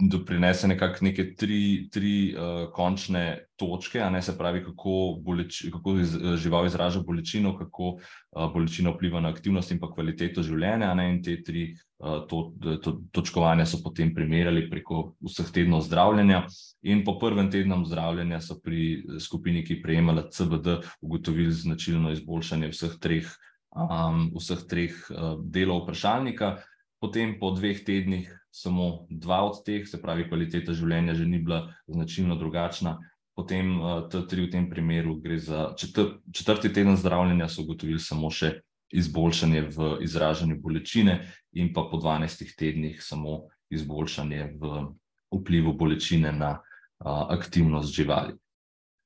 doprinese 0.00 0.68
nekako 0.68 1.04
neke 1.04 1.34
tri, 1.34 1.88
tri 1.92 2.34
uh, 2.34 2.70
končne 2.72 3.46
točke, 3.56 4.00
a 4.00 4.10
ne 4.10 4.22
se 4.22 4.38
pravi, 4.38 4.62
kako, 4.64 5.18
boleč, 5.20 5.66
kako 5.72 5.96
iz, 6.00 6.16
žival 6.40 6.66
izraža 6.66 7.00
bolečino, 7.06 7.52
kako 7.58 7.92
uh, 7.92 8.52
bolečina 8.52 8.90
vpliva 8.90 9.20
na 9.20 9.28
aktivnost 9.28 9.70
in 9.70 9.80
pa 9.80 9.90
kvaliteto 9.92 10.42
življenja. 10.42 10.94
Ne, 10.94 11.08
in 11.12 11.20
te 11.22 11.36
tri 11.44 11.66
uh, 11.74 12.22
to, 12.28 12.42
to, 12.82 12.96
točkovanja 13.12 13.66
so 13.68 13.82
potem 13.84 14.14
primerjali 14.14 14.68
preko 14.70 15.10
vseh 15.26 15.52
tednov 15.52 15.84
zdravljenja. 15.88 16.46
In 16.88 17.04
po 17.04 17.18
prvem 17.20 17.50
tednu 17.52 17.82
zdravljenja 17.84 18.40
so 18.40 18.56
pri 18.64 19.04
skupini, 19.20 19.64
ki 19.66 19.78
je 19.78 19.84
prejemala 19.84 20.28
CBD, 20.32 20.80
ugotovili 21.04 21.52
značilno 21.52 22.14
izboljšanje 22.16 22.72
vseh 22.72 22.98
treh, 23.00 23.28
um, 23.76 24.30
vseh 24.38 24.64
treh 24.70 24.96
uh, 25.12 25.36
delov 25.44 25.84
vprašalnika. 25.84 26.56
Potem 27.00 27.38
po 27.40 27.52
dveh 27.56 27.84
tednih 27.84 28.39
samo 28.50 29.06
dva 29.10 29.44
od 29.46 29.62
teh, 29.64 29.86
se 29.88 30.00
pravi, 30.02 30.26
kvaliteta 30.28 30.74
življenja 30.74 31.14
že 31.14 31.26
ni 31.26 31.38
bila 31.38 31.70
značilno 31.88 32.36
drugačna. 32.36 32.98
Potem 33.36 33.78
uh, 33.78 34.08
T3 34.10 34.46
v 34.46 34.50
tem 34.50 34.66
primeru 34.70 35.16
gre 35.22 35.38
za 35.38 35.70
četr, 35.78 36.18
četrti 36.34 36.72
teden 36.72 36.98
zdravljenja, 36.98 37.48
so 37.48 37.62
ugotovili 37.62 38.02
samo 38.02 38.30
še 38.30 38.60
izboljšanje 38.90 39.62
v 39.70 39.90
izražanju 40.02 40.58
bolečine, 40.60 41.20
in 41.54 41.72
pa 41.72 41.86
po 41.90 41.98
12 42.02 42.56
tednih 42.58 42.98
samo 43.02 43.46
izboljšanje 43.70 44.50
v 44.58 44.82
vplivu 45.30 45.72
bolečine 45.78 46.32
na 46.34 46.58
uh, 46.58 47.30
aktivnost 47.30 47.94
živali. 47.94 48.34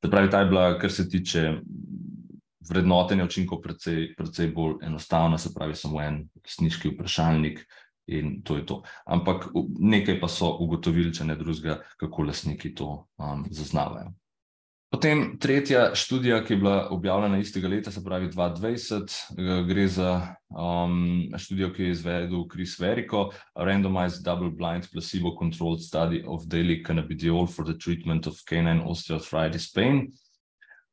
Se 0.04 0.10
pravi, 0.10 0.30
ta 0.30 0.40
je 0.40 0.48
bila, 0.48 0.78
kar 0.80 0.92
se 0.92 1.08
tiče 1.08 1.60
vrednotenja 2.68 3.24
učinkov, 3.24 3.60
precej, 3.60 4.14
precej 4.16 4.50
bolj 4.56 4.80
enostavna, 4.88 5.38
se 5.38 5.52
pravi, 5.54 5.76
samo 5.76 6.00
en 6.02 6.22
resnički 6.44 6.94
vprašalnik, 6.94 7.60
in 8.06 8.42
to 8.42 8.56
je 8.56 8.66
to. 8.66 8.82
Ampak 9.06 9.48
nekaj 9.78 10.20
pa 10.20 10.28
so 10.28 10.56
ugotovili, 10.60 11.14
če 11.14 11.24
ne 11.24 11.36
drugega, 11.36 11.80
kako 12.00 12.28
lastniki 12.28 12.74
to 12.74 12.90
um, 13.18 13.46
zaznavajo. 13.50 14.12
Potem 14.94 15.38
tretja 15.42 15.88
študija, 15.98 16.36
ki 16.46 16.52
je 16.52 16.56
bila 16.60 16.88
objavljena 16.94 17.40
istega 17.42 17.68
leta, 17.68 17.90
se 17.90 18.04
pravi 18.04 18.28
2020, 18.30 19.14
gre 19.66 19.86
za 19.90 20.10
um, 20.54 21.32
študijo, 21.38 21.72
ki 21.74 21.82
je 21.82 21.94
izvedel 21.96 22.44
Chris 22.52 22.76
Verico, 22.78 23.24
Randomized 23.58 24.22
Double-Blind 24.22 24.86
Placebo-Controlled 24.92 25.82
Study 25.82 26.22
of 26.26 26.46
Daily 26.46 26.78
Cannabidiol 26.86 27.50
for 27.50 27.66
the 27.66 27.74
Treatment 27.74 28.28
of 28.30 28.38
Canine 28.46 28.84
Osteoarthritis 28.86 29.66
Pain. 29.74 30.12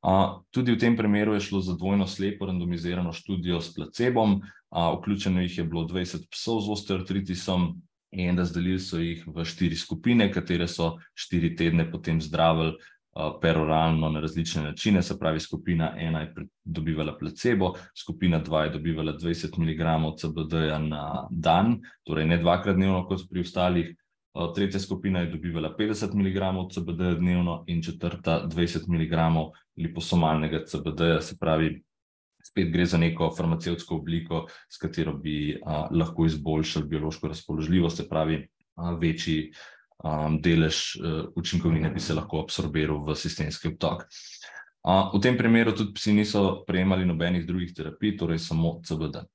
Uh, 0.02 0.42
tudi 0.50 0.74
v 0.74 0.82
tem 0.82 0.96
primeru 0.98 1.34
je 1.38 1.46
šlo 1.46 1.62
za 1.62 1.76
dvojno 1.78 2.08
slepo 2.08 2.46
randomizirano 2.46 3.14
študijo 3.14 3.62
s 3.62 3.74
placebom, 3.76 4.42
uh, 4.42 4.98
vključeno 4.98 5.42
jih 5.42 5.58
je 5.58 5.64
bilo 5.64 5.84
20 5.86 6.26
psov 6.32 6.62
z 6.62 6.72
osteoartritisom 6.74 7.82
in 8.12 8.38
razdelili 8.38 8.80
so 8.80 8.98
jih 8.98 9.22
v 9.28 9.46
štiri 9.46 9.76
skupine, 9.78 10.32
katere 10.34 10.68
so 10.68 10.96
štiri 11.14 11.54
tedne 11.56 11.86
potem 11.92 12.22
zdravili 12.22 12.74
uh, 12.74 13.38
peroralno 13.42 14.10
na 14.10 14.20
različne 14.20 14.64
načine. 14.64 15.04
Se 15.04 15.20
pravi, 15.20 15.40
skupina 15.40 15.94
ena 15.98 16.22
je 16.22 16.48
dobivala 16.66 17.14
placebo, 17.18 17.76
skupina 17.94 18.40
dva 18.40 18.64
je 18.64 18.70
dobivala 18.80 19.14
20 19.14 19.54
mg 19.60 20.18
CBD-ja 20.18 20.80
na 20.80 21.28
dan, 21.30 21.78
torej 22.04 22.26
ne 22.26 22.42
dvakrat 22.42 22.76
dnevno, 22.76 23.06
kot 23.06 23.30
pri 23.30 23.46
ostalih. 23.46 23.94
Tretja 24.56 24.80
skupina 24.80 25.20
je 25.20 25.32
dobivala 25.32 25.74
50 25.80 26.14
mg 26.16 26.72
CBD 26.74 27.18
dnevno 27.20 27.64
in 27.68 27.82
četrta 27.84 28.48
20 28.48 28.88
mg 28.88 29.14
liposomalnega 29.78 30.64
CBD, 30.66 31.02
se 31.22 31.36
pravi, 31.40 31.84
spet 32.44 32.72
gre 32.72 32.86
za 32.86 32.98
neko 32.98 33.34
farmacevtsko 33.38 33.96
obliko, 33.96 34.46
s 34.70 34.78
katero 34.78 35.14
bi 35.14 35.60
a, 35.66 35.88
lahko 35.92 36.26
izboljšali 36.26 36.88
biološko 36.88 37.28
razpoložljivost, 37.28 37.98
se 37.98 38.10
pravi, 38.10 38.48
a, 38.76 38.94
večji 39.02 39.52
a, 40.04 40.30
delež 40.40 40.96
a, 40.96 41.24
učinkovine 41.36 41.90
bi 41.90 42.00
se 42.00 42.14
lahko 42.14 42.42
absorbiral 42.42 43.04
v 43.06 43.16
sistemski 43.16 43.68
obtok. 43.68 44.08
A, 44.84 45.12
v 45.14 45.22
tem 45.22 45.38
primeru 45.38 45.76
tudi 45.76 45.94
psi 45.94 46.14
niso 46.14 46.64
prejemali 46.68 47.06
nobenih 47.06 47.46
drugih 47.48 47.76
terapij, 47.76 48.18
torej 48.18 48.40
samo 48.40 48.80
CBD. 48.88 49.28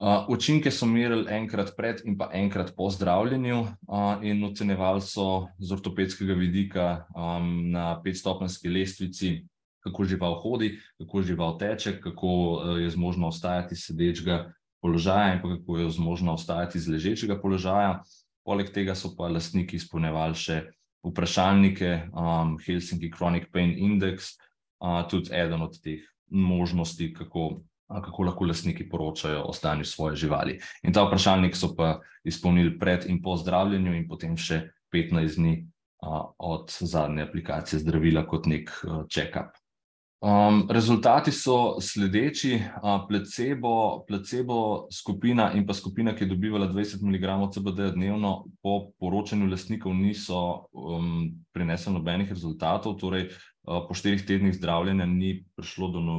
Uh, 0.00 0.24
učinke 0.32 0.70
so 0.72 0.86
merili 0.88 1.26
enkrat 1.28 1.74
pred 1.76 1.98
in 2.08 2.14
pa 2.16 2.30
enkrat 2.32 2.70
po 2.76 2.86
zdravljenju, 2.88 3.58
uh, 3.60 4.22
in 4.24 4.44
ocenjevali 4.44 5.02
so 5.04 5.48
z 5.58 5.74
ortopedskega 5.76 6.32
vidika 6.34 7.04
um, 7.12 7.68
na 7.68 8.00
petstopenski 8.00 8.72
lestvici, 8.72 9.44
kako 9.84 10.04
žival 10.04 10.38
hodi, 10.40 10.78
kako 10.98 11.22
žival 11.22 11.58
teče, 11.58 11.98
kako 12.00 12.32
uh, 12.32 12.80
je 12.80 12.88
zmožno 12.96 13.28
ostajati 13.28 13.76
sedečega 13.76 14.46
položaja 14.80 15.34
in 15.34 15.42
kako 15.44 15.78
je 15.78 15.90
zmožno 15.90 16.32
ostajati 16.32 16.78
iz 16.78 16.88
ležečega 16.88 17.36
položaja. 17.40 18.00
Poleg 18.44 18.72
tega 18.72 18.94
so 18.96 19.12
pa 19.16 19.28
lastniki 19.28 19.76
izpolnjevali 19.76 20.34
še 20.34 20.62
vprašalnike, 21.04 22.08
um, 22.16 22.56
Helsinki 22.64 23.12
Chronic 23.12 23.52
Pain 23.52 23.76
Index, 23.76 24.32
uh, 24.80 25.04
tudi 25.12 25.28
eden 25.28 25.60
od 25.60 25.76
teh 25.84 26.08
možnosti, 26.30 27.12
kako 27.12 27.60
kako 27.90 28.22
lahko 28.22 28.46
lastniki 28.46 28.88
poročajo 28.88 29.42
o 29.42 29.52
stanju 29.52 29.84
svoje 29.84 30.16
živali. 30.16 30.58
In 30.82 30.92
ta 30.92 31.04
vprašalnik 31.06 31.56
so 31.56 31.74
pa 31.76 31.98
izpolnili 32.24 32.78
pred 32.78 33.06
in 33.10 33.22
po 33.22 33.36
zdravljenju, 33.36 33.94
in 33.94 34.08
potem 34.08 34.36
še 34.36 34.62
15 34.94 35.36
dni 35.36 35.56
od 36.38 36.70
zadnje 36.80 37.22
aplikacije 37.22 37.80
zdravila, 37.80 38.24
kot 38.26 38.46
nek 38.46 38.70
check-up. 39.10 39.58
Um, 40.20 40.66
rezultati 40.68 41.32
so 41.32 41.80
sledeči: 41.80 42.54
uh, 42.60 43.06
placebo, 43.08 44.04
placebo 44.08 44.86
skupina 44.92 45.52
in 45.56 45.64
pa 45.66 45.72
skupina, 45.74 46.12
ki 46.12 46.24
je 46.24 46.28
dobivala 46.28 46.68
20 46.68 47.00
mg 47.00 47.52
CBD 47.54 47.94
dnevno, 47.94 48.44
po 48.62 48.92
poročanju 49.00 49.48
lastnikov 49.48 49.94
niso 49.96 50.68
um, 50.72 51.30
prinesli 51.52 51.92
nobenih 51.92 52.28
rezultatov, 52.28 52.98
torej 53.00 53.30
uh, 53.32 53.49
po 53.64 53.94
štirih 53.94 54.22
tednih 54.26 54.54
zdravljenja 54.54 55.06
ni 55.06 55.44
prišlo 55.56 55.88
do, 55.88 56.00
no, 56.00 56.14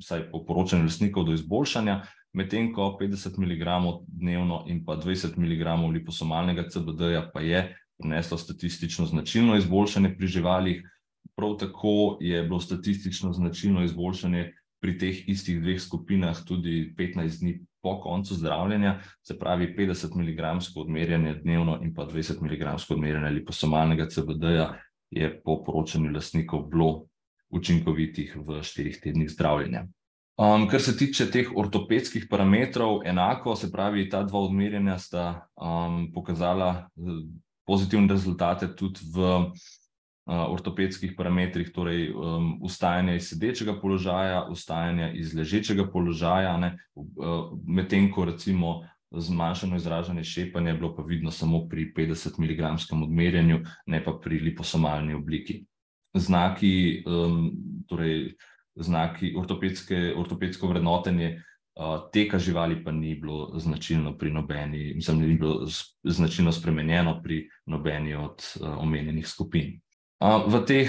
vsaj 0.00 0.30
po 0.30 0.44
poročanju 0.46 0.88
lastnikov, 0.88 1.26
do 1.28 1.34
izboljšanja, 1.36 2.00
medtem 2.36 2.72
ko 2.72 2.96
50 3.00 3.38
mg 3.38 3.64
dnevno 4.08 4.64
in 4.66 4.84
pa 4.84 4.96
20 4.96 5.38
mg 5.38 5.92
liposomalnega 5.92 6.68
CBD-ja 6.68 7.30
pa 7.34 7.40
je 7.40 7.76
prineslo 7.98 8.38
statistično 8.38 9.06
značilno 9.06 9.56
izboljšanje 9.56 10.14
pri 10.16 10.26
živalih. 10.26 10.82
Prav 11.36 11.56
tako 11.56 12.18
je 12.20 12.42
bilo 12.42 12.60
statistično 12.60 13.32
značilno 13.32 13.84
izboljšanje 13.84 14.52
pri 14.80 14.98
teh 14.98 15.28
istih 15.28 15.60
dveh 15.62 15.80
skupinah 15.80 16.44
tudi 16.46 16.94
15 16.98 17.40
dni 17.40 17.60
po 17.82 18.00
koncu 18.00 18.34
zdravljenja, 18.34 19.00
se 19.22 19.38
pravi 19.38 19.74
50 19.78 20.16
mg 20.16 20.40
odmerjanje 20.76 21.34
dnevno 21.34 21.78
in 21.82 21.94
pa 21.94 22.06
20 22.06 22.42
mg 22.42 22.74
odmerjanje 22.90 23.30
liposomalnega 23.30 24.06
CBD-ja 24.06 24.74
je 25.10 25.30
po 25.44 25.62
poročanju 25.64 26.12
lastnikov 26.14 26.66
bilo 26.70 27.06
učinkovitih 27.50 28.36
v 28.36 28.62
štirih 28.62 29.00
tednih 29.02 29.30
zdravljenja. 29.30 29.86
Um, 30.36 30.66
kar 30.68 30.82
se 30.82 30.96
tiče 30.96 31.30
teh 31.32 31.48
ortopedskih 31.56 32.26
parametrov, 32.30 33.06
enako, 33.08 33.56
se 33.56 33.70
pravi, 33.72 34.08
ta 34.10 34.22
dva 34.22 34.42
odmerjanja 34.44 34.98
sta 34.98 35.24
um, 35.56 36.10
pokazala 36.12 36.90
pozitivne 37.66 38.12
rezultate 38.12 38.68
tudi 38.76 39.00
v 39.14 39.30
ortopedskih 40.26 41.14
parametrih, 41.16 41.70
torej 41.72 42.10
um, 42.10 42.56
ustajanje 42.66 43.16
iz 43.16 43.28
sedečega 43.30 43.76
položaja, 43.80 44.42
ustajanje 44.50 45.12
iz 45.14 45.34
ležečega 45.34 45.86
položaja, 45.92 46.56
medtem 47.66 48.10
ko 48.10 48.24
recimo 48.26 48.80
zmanjšano 49.10 49.76
izražanje 49.76 50.24
šepanja 50.24 50.70
je 50.70 50.78
bilo 50.78 50.96
pa 50.96 51.02
vidno 51.02 51.30
samo 51.30 51.68
pri 51.68 51.92
50 51.96 52.38
mg 52.38 53.02
odmerjanju, 53.02 53.60
ne 53.86 54.04
pa 54.04 54.18
pri 54.22 54.38
liposomalni 54.38 55.14
obliki. 55.14 55.64
Znaki, 56.14 57.04
um, 57.06 57.52
torej 57.88 58.34
znaki 58.74 59.34
ortopedske, 59.36 60.14
vrednotenje 60.68 61.42
uh, 61.76 62.10
teka 62.12 62.38
živali 62.38 62.84
pa 62.84 62.92
ni 62.92 63.14
bilo 63.14 63.58
značilno 63.58 64.16
pri 64.18 64.30
nobeni, 64.30 64.94
mislim, 64.94 65.20
ni 65.20 65.34
bilo 65.34 65.66
značilno 66.04 66.52
spremenjeno 66.52 67.20
pri 67.22 67.48
nobeni 67.66 68.14
od 68.14 68.42
uh, 68.60 68.78
omenjenih 68.78 69.28
skupin. 69.28 69.80
V 70.16 70.64
teh 70.64 70.88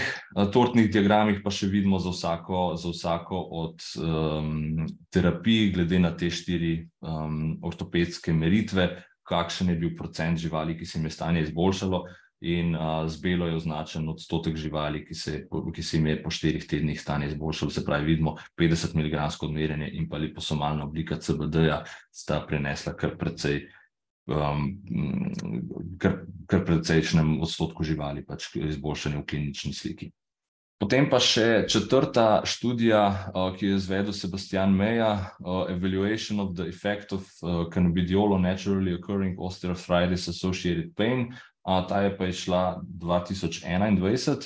tortnih 0.56 0.88
diagramih 0.88 1.42
pa 1.44 1.52
še 1.52 1.68
vidimo 1.68 2.00
za 2.00 2.14
vsako, 2.16 2.80
za 2.80 2.94
vsako 2.94 3.40
od 3.60 3.84
um, 4.00 4.86
terapij, 5.12 5.74
glede 5.76 6.00
na 6.00 6.14
te 6.16 6.30
štiri 6.32 6.88
um, 7.04 7.58
ortopedske 7.60 8.32
meritve, 8.32 8.88
kakšen 9.28 9.74
je 9.74 9.82
bil 9.82 9.92
procent 10.00 10.40
živali, 10.40 10.78
ki 10.80 10.88
se 10.88 10.96
jim 10.96 11.10
je 11.10 11.12
stanje 11.12 11.44
izboljšalo, 11.44 12.06
in 12.48 12.72
uh, 12.72 13.04
z 13.12 13.20
belo 13.20 13.50
je 13.52 13.58
označen 13.60 14.08
odstotek 14.08 14.56
živali, 14.56 15.04
ki 15.04 15.16
se, 15.16 15.44
ki 15.76 15.84
se 15.84 15.98
jim 15.98 16.08
je 16.08 16.22
po 16.24 16.32
štirih 16.32 16.64
tednih 16.64 17.02
stanje 17.02 17.28
izboljšalo. 17.34 17.72
Se 17.76 17.84
pravi, 17.84 18.14
vidimo 18.14 18.38
50 18.56 18.96
mg 18.96 19.28
odmerjanje 19.44 19.90
in 19.92 20.08
pa 20.08 20.24
liposomalna 20.24 20.88
oblika 20.88 21.20
CBD-ja 21.20 21.84
sta 22.12 22.46
prenesla 22.48 22.96
kar 22.96 23.18
precej 23.20 23.66
um, 24.28 24.70
kar, 26.00 26.22
kar 26.48 26.64
precejšnjem 26.68 27.40
odstotku 27.42 27.84
živali, 27.88 28.26
pač 28.26 28.52
izboljšanje 28.56 29.22
v 29.22 29.28
klinični 29.28 29.74
sliki. 29.74 30.12
Potem 30.78 31.08
pa 31.10 31.18
še 31.18 31.66
četrta 31.66 32.44
študija, 32.46 33.02
uh, 33.34 33.48
ki 33.58 33.66
jo 33.66 33.72
je 33.74 33.78
izvedel 33.82 34.14
Sebastian 34.14 34.76
Meja, 34.78 35.34
uh, 35.42 35.66
Evaluation 35.74 36.38
of 36.44 36.54
the 36.54 36.68
Effect 36.70 37.16
of 37.18 37.26
uh, 37.42 37.66
Cannabidiol 37.74 38.36
on 38.38 38.46
Naturally 38.46 38.94
Occurring 38.94 39.42
Osteoarthritis 39.42 40.30
Associated 40.30 40.94
Pain. 40.94 41.32
Uh, 41.66 41.82
ta 41.90 42.06
je 42.06 42.14
pa 42.14 42.30
išla 42.30 42.62
2021. 42.94 44.46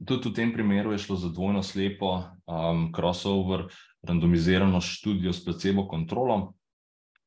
Tudi 0.00 0.32
v 0.32 0.32
tem 0.32 0.52
primeru 0.52 0.96
je 0.96 1.04
šlo 1.04 1.20
za 1.20 1.28
dvojno 1.28 1.60
slepo 1.60 2.24
um, 2.48 2.88
crossover 2.96 3.68
randomizirano 4.00 4.80
študijo 4.80 5.32
s 5.32 5.44
placebo 5.44 5.84
kontrolom, 5.88 6.55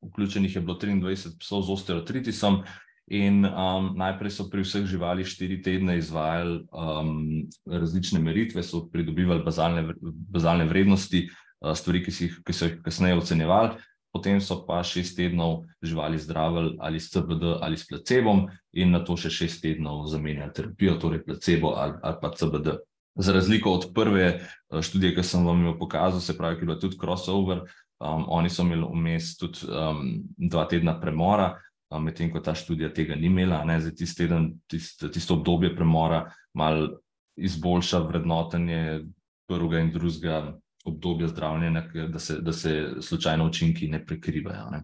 vključenih 0.02 0.56
je 0.56 0.60
bilo 0.60 0.78
23 0.78 1.38
psov 1.40 1.62
z 1.62 1.70
osteoartritisom. 1.70 2.62
In 3.10 3.42
um, 3.42 3.90
najprej 3.98 4.30
so 4.30 4.46
pri 4.46 4.62
vseh 4.62 4.84
živalih 4.86 5.26
štiri 5.26 5.56
tedne 5.66 5.96
izvajali 5.98 6.60
um, 6.70 7.48
različne 7.66 8.20
meritve, 8.22 8.62
so 8.62 8.84
pridobivali 8.86 9.42
bazalne, 9.42 9.82
bazalne 10.30 10.68
vrednosti, 10.70 11.24
uh, 11.26 11.74
stvari, 11.74 12.04
ki, 12.06 12.14
jih, 12.14 12.36
ki 12.46 12.54
so 12.54 12.68
jih 12.68 12.76
kasneje 12.84 13.18
ocenjevali, 13.18 13.80
potem 14.14 14.38
so 14.38 14.60
pa 14.62 14.84
šest 14.86 15.18
tednov 15.18 15.64
živali 15.82 16.22
zdravili 16.22 16.76
ali 16.78 17.00
s 17.02 17.10
CBD 17.10 17.56
ali 17.58 17.78
s 17.78 17.90
placebom, 17.90 18.46
in 18.78 18.94
na 18.94 19.02
to 19.02 19.18
še 19.18 19.34
šest 19.40 19.58
tednov 19.66 20.06
zamenjali 20.06 20.54
terapijo, 20.54 20.94
torej 21.02 21.24
placebo 21.26 21.74
ali, 21.82 21.98
ali 22.02 22.22
pa 22.22 22.30
CBD. 22.30 22.78
Za 23.18 23.34
razliko 23.34 23.74
od 23.74 23.90
prve 23.94 24.36
uh, 24.38 24.78
študije, 24.86 25.18
ki 25.18 25.26
sem 25.26 25.42
vam 25.42 25.66
jo 25.66 25.74
pokazal, 25.82 26.22
se 26.22 26.38
pravi, 26.38 26.60
ki 26.60 26.62
je 26.62 26.70
bila 26.70 26.78
tudi 26.78 27.02
crossover, 27.02 27.66
Um, 28.00 28.24
oni 28.32 28.48
so 28.50 28.64
imeli 28.64 28.86
vmes 28.88 29.34
tudi 29.36 29.66
um, 29.68 30.22
dva 30.36 30.64
tedna 30.68 30.94
premora, 31.00 31.50
um, 31.92 32.04
medtem 32.04 32.30
ko 32.32 32.40
ta 32.40 32.54
študija 32.56 32.94
tega 32.96 33.16
ni 33.16 33.28
imela. 33.28 33.60
Za 33.80 33.92
tisti 33.92 34.24
teden, 34.24 34.54
tist, 34.68 35.04
tisto 35.12 35.36
obdobje 35.36 35.74
premora, 35.76 36.24
malo 36.54 37.00
izboljša 37.36 37.98
vrednotenje 38.08 39.02
prvega 39.48 39.80
in 39.80 39.92
drugega 39.92 40.40
obdobja 40.84 41.28
zdravljenja, 41.28 41.82
da 42.08 42.18
se, 42.18 42.38
da 42.40 42.52
se 42.52 42.88
slučajno 43.00 43.46
učinki 43.46 43.88
ne 43.88 44.04
prekrivajo. 44.06 44.70
Ne. 44.70 44.82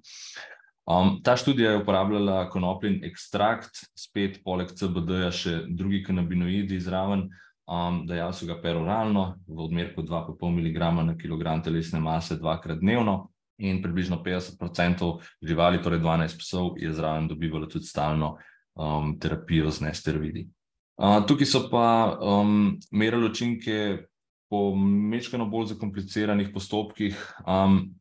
Um, 0.87 1.21
ta 1.23 1.37
študija 1.37 1.71
je 1.71 1.79
uporabljala 1.83 2.51
konopljen 2.51 3.01
ekstrakt, 3.05 3.81
spet 3.99 4.43
poleg 4.45 4.71
CBD-ja 4.71 5.33
še 5.35 5.63
drugi 5.69 6.03
kanabinoidi 6.07 6.79
zraven. 6.81 7.27
Um, 7.67 8.05
dajal 8.07 8.31
so 8.31 8.47
ga 8.47 8.61
peroralno 8.63 9.41
v 9.47 9.59
odmerku 9.59 10.03
2,5 10.07 10.39
mg 10.39 10.79
na 11.03 11.15
kilogram 11.19 11.63
telesne 11.63 11.99
mase 11.99 12.39
dvakrat 12.39 12.79
dnevno, 12.79 13.27
in 13.59 13.83
približno 13.83 14.23
50% 14.25 15.19
živali, 15.43 15.83
torej 15.83 16.01
12 16.01 16.39
psov, 16.39 16.77
je 16.77 16.93
zraven 16.93 17.29
dobivalo 17.29 17.67
tudi 17.67 17.85
stalno 17.85 18.37
um, 18.75 19.19
terapijo 19.19 19.71
z 19.71 19.81
nesteroidi. 19.81 20.49
Uh, 20.97 21.25
tukaj 21.27 21.47
so 21.47 21.69
pa 21.71 22.19
um, 22.21 22.77
merili 22.91 23.27
učinke 23.27 24.07
po 24.51 24.75
mečkano 24.77 25.47
bolj 25.47 25.75
zakompliciranih 25.75 26.53
postopkih. 26.55 27.17
Um, 27.47 27.97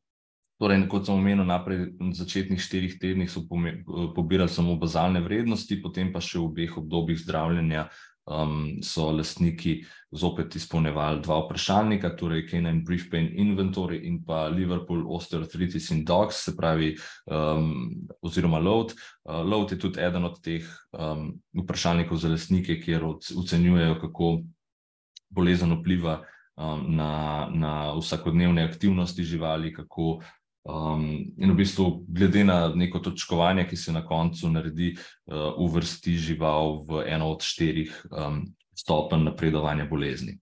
torej, 0.59 0.85
kot 0.91 1.07
sem 1.07 1.15
omenil, 1.15 1.47
naprej 1.47 1.95
na 1.99 2.13
začetnih 2.15 2.59
štirih 2.61 2.99
tednih 2.99 3.31
so 3.31 3.43
pobirali 4.15 4.51
samo 4.51 4.75
bazalne 4.79 5.23
vrednosti, 5.23 5.81
potem 5.81 6.13
pa 6.13 6.23
še 6.23 6.39
v 6.39 6.45
obeh 6.51 6.77
obdobjih 6.79 7.19
zdravljenja 7.23 7.89
um, 8.25 8.77
so 8.81 9.11
lastniki 9.11 9.83
zopet 10.11 10.55
izpolnjevali 10.55 11.21
dva 11.21 11.39
vprašalnika, 11.43 12.15
torej 12.15 12.47
Canine 12.49 12.81
Brief 12.85 13.09
Pain 13.11 13.29
Inventory 13.33 14.01
in 14.07 14.21
pa 14.25 14.47
Liverpool 14.47 15.03
Osteoarthritis 15.07 15.91
in 15.91 16.03
Dogs, 16.05 16.43
se 16.45 16.55
pravi, 16.57 16.95
um, 17.31 17.91
oziroma 18.21 18.59
LOAD. 18.59 18.95
Uh, 19.23 19.41
LOAD 19.45 19.71
je 19.75 19.79
tudi 19.79 20.01
eden 20.01 20.25
od 20.25 20.39
teh 20.41 20.65
um, 20.91 21.33
vprašalnikov 21.63 22.17
za 22.17 22.31
lastnike, 22.31 22.79
kjer 22.81 23.05
ocenjujejo, 23.05 23.99
kako 24.01 24.31
bolezen 25.29 25.75
vpliva 25.79 26.21
um, 26.55 26.85
na, 26.95 27.11
na 27.51 27.75
vsakodnevne 27.99 28.63
aktivnosti 28.63 29.23
živali, 29.23 29.73
kako 29.73 30.21
Um, 30.65 31.33
in 31.37 31.51
v 31.51 31.59
bistvu, 31.61 32.05
glede 32.09 32.41
na 32.43 32.71
neko 32.73 32.99
točkovanje, 32.99 33.67
ki 33.69 33.77
se 33.77 33.93
na 33.93 34.01
koncu 34.05 34.49
naredi, 34.49 34.95
uh, 34.97 35.53
uvrsti 35.61 36.15
žival 36.17 36.81
v 36.89 37.03
eno 37.05 37.29
od 37.35 37.45
štirih 37.45 37.93
um, 38.09 38.41
stopenj 38.73 39.27
napredovanja 39.29 39.85
bolezni. 39.85 40.39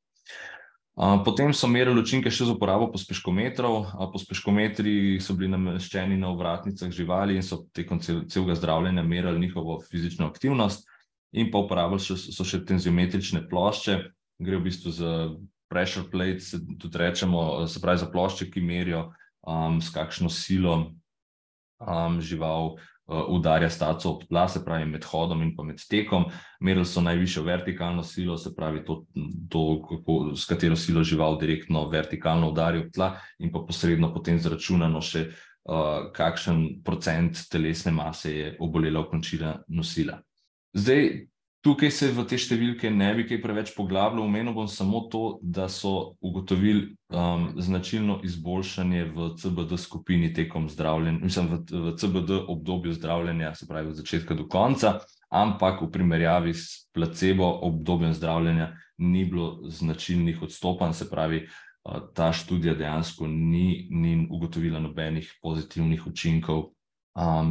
Potem 1.26 1.50
so 1.58 1.66
merili 1.66 1.98
učinke 1.98 2.30
še 2.30 2.46
z 2.46 2.54
uporabo 2.54 2.92
pospeškometrov. 2.94 3.96
Pospeškometri 4.14 5.18
so 5.18 5.34
bili 5.34 5.50
nameščeni 5.50 6.20
na 6.22 6.30
ovratnicah 6.30 6.92
živali 6.94 7.34
in 7.34 7.42
so 7.42 7.64
tekom 7.74 7.98
celega 8.00 8.54
zdravljenja 8.54 9.02
merili 9.02 9.42
njihovo 9.42 9.80
fizično 9.90 10.30
aktivnost, 10.30 10.86
in 11.34 11.50
pa 11.50 11.64
uporabili 11.66 11.98
so 11.98 12.46
še 12.46 12.62
tenziometrične 12.70 13.42
plošče, 13.50 13.98
gre 14.38 14.60
v 14.62 14.68
bistvu 14.70 14.94
za 14.94 15.14
pressure 15.74 16.06
plates, 16.12 16.54
tudi 16.54 17.02
rečemo, 17.02 17.66
se 17.66 17.82
pravi 17.82 18.04
za 18.04 18.12
plošče, 18.14 18.52
ki 18.54 18.62
merijo, 18.62 19.08
s 19.82 19.94
kakšno 19.94 20.30
silo 20.30 20.92
žival 22.20 22.76
udarja 23.08 23.68
s 23.70 23.78
taco 23.78 24.10
ob 24.14 24.22
tla, 24.30 24.48
se 24.48 24.62
pravi 24.64 24.86
med 24.88 25.04
hodom 25.04 25.42
in 25.44 25.52
pa 25.56 25.64
med 25.64 25.82
tekom. 25.90 26.30
Merili 26.64 26.86
so 26.88 27.02
najvišjo 27.04 27.44
vertikalno 27.44 28.04
silo, 28.04 28.38
se 28.38 28.54
pravi 28.56 28.86
to, 28.88 29.66
kako, 29.90 30.32
s 30.36 30.48
katero 30.48 30.76
silo 30.80 31.04
žival 31.04 31.36
direktno 31.40 31.90
vertikalno 31.92 32.50
udari 32.54 32.80
ob 32.80 32.94
tla, 32.96 33.18
in 33.40 33.52
pa 33.52 33.60
posredno 33.68 34.14
potem 34.14 34.40
izračunano 34.40 35.02
še, 35.04 35.28
kakšen 36.16 36.84
procent 36.84 37.46
telesne 37.52 37.92
mase 37.96 38.32
je 38.32 38.48
obolela 38.60 39.06
končina 39.08 39.58
nosila. 39.68 40.18
Zdaj, 40.76 41.28
tukaj 41.64 41.92
se 41.96 42.10
v 42.12 42.26
te 42.28 42.38
številke 42.40 42.92
ne 42.92 43.10
bi 43.16 43.24
kaj 43.28 43.40
preveč 43.42 43.72
poglabljal, 43.78 44.26
omenil 44.26 44.56
bom 44.56 44.68
samo 44.68 45.06
to, 45.12 45.24
da 45.42 45.70
so 45.72 46.16
ugotovili, 46.20 46.92
značilno 47.64 48.20
izboljšanje 48.26 49.04
v 49.16 49.30
CBD 49.40 49.80
skupini 49.80 50.34
tekom 50.34 50.68
mislim 51.22 51.48
v, 51.48 51.60
v 51.72 51.96
CBD 51.96 52.40
obdobju 52.52 52.94
zdravljenja, 52.94 53.54
se 53.56 53.68
pravi 53.68 53.94
od 53.94 53.96
začetka 53.96 54.36
do 54.36 54.48
konca, 54.48 55.00
ampak 55.32 55.82
v 55.82 55.92
primerjavi 55.92 56.54
s 56.54 56.90
placebo 56.94 57.48
obdobjem 57.64 58.14
zdravljenja 58.14 58.74
ni 58.98 59.24
bilo 59.26 59.64
značilnih 59.70 60.42
odstopanj, 60.42 60.94
se 60.94 61.10
pravi, 61.10 61.48
ta 62.16 62.32
študija 62.32 62.76
dejansko 62.80 63.28
ni, 63.28 63.88
ni 63.92 64.28
ugotovila 64.32 64.80
nobenih 64.80 65.28
pozitivnih 65.42 66.08
učinkov, 66.08 66.73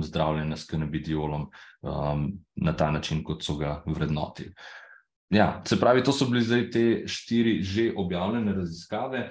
zdravljenja 0.03 0.57
s 0.57 0.67
kanabidiolom, 0.67 1.47
na 2.55 2.73
ta 2.77 2.91
način, 2.91 3.25
kot 3.25 3.45
so 3.45 3.57
ga 3.57 3.83
vrednotili. 3.87 4.55
Ja, 5.33 5.63
se 5.65 5.81
pravi, 5.81 6.03
to 6.05 6.13
so 6.13 6.27
bile 6.29 6.43
zdaj 6.45 6.71
te 6.71 6.87
štiri 7.09 7.63
že 7.63 7.93
objavljene 7.97 8.53
raziskave. 8.53 9.31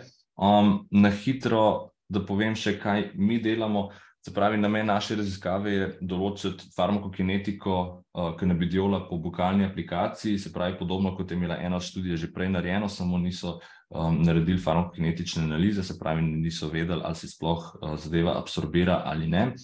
na 0.91 1.10
hitro, 1.10 1.91
da 2.10 2.26
povem 2.26 2.56
še, 2.56 2.80
kaj 2.80 3.12
mi 3.15 3.39
delamo. 3.39 3.89
Se 4.22 4.34
pravi, 4.34 4.58
namen 4.58 4.86
naše 4.86 5.15
raziskave 5.15 5.72
je 5.74 5.86
določiti 6.02 6.67
farmakokinetiko, 6.76 8.04
kanabidiola 8.38 9.08
po 9.10 9.17
bukalni 9.17 9.65
aplikaciji, 9.65 10.38
se 10.38 10.52
pravi 10.54 10.78
podobno, 10.78 11.15
kot 11.17 11.32
je 11.32 11.38
imela 11.38 11.58
ena 11.58 11.80
študija 11.80 12.17
že 12.17 12.30
prej 12.34 12.52
narejeno, 12.54 12.89
samo 12.89 13.17
niso, 13.17 13.60
naredili 13.89 14.62
farmakokinetične 14.62 15.44
analize, 15.44 15.84
se 15.84 15.98
pravi, 16.00 16.22
niso 16.22 16.70
vedeli, 16.70 17.02
ali 17.06 17.15
se 17.15 17.28
sploh, 17.28 17.74
zadeva 17.98 18.38
absorbira 18.38 19.02
ali 19.06 19.28
ne. 19.28 19.56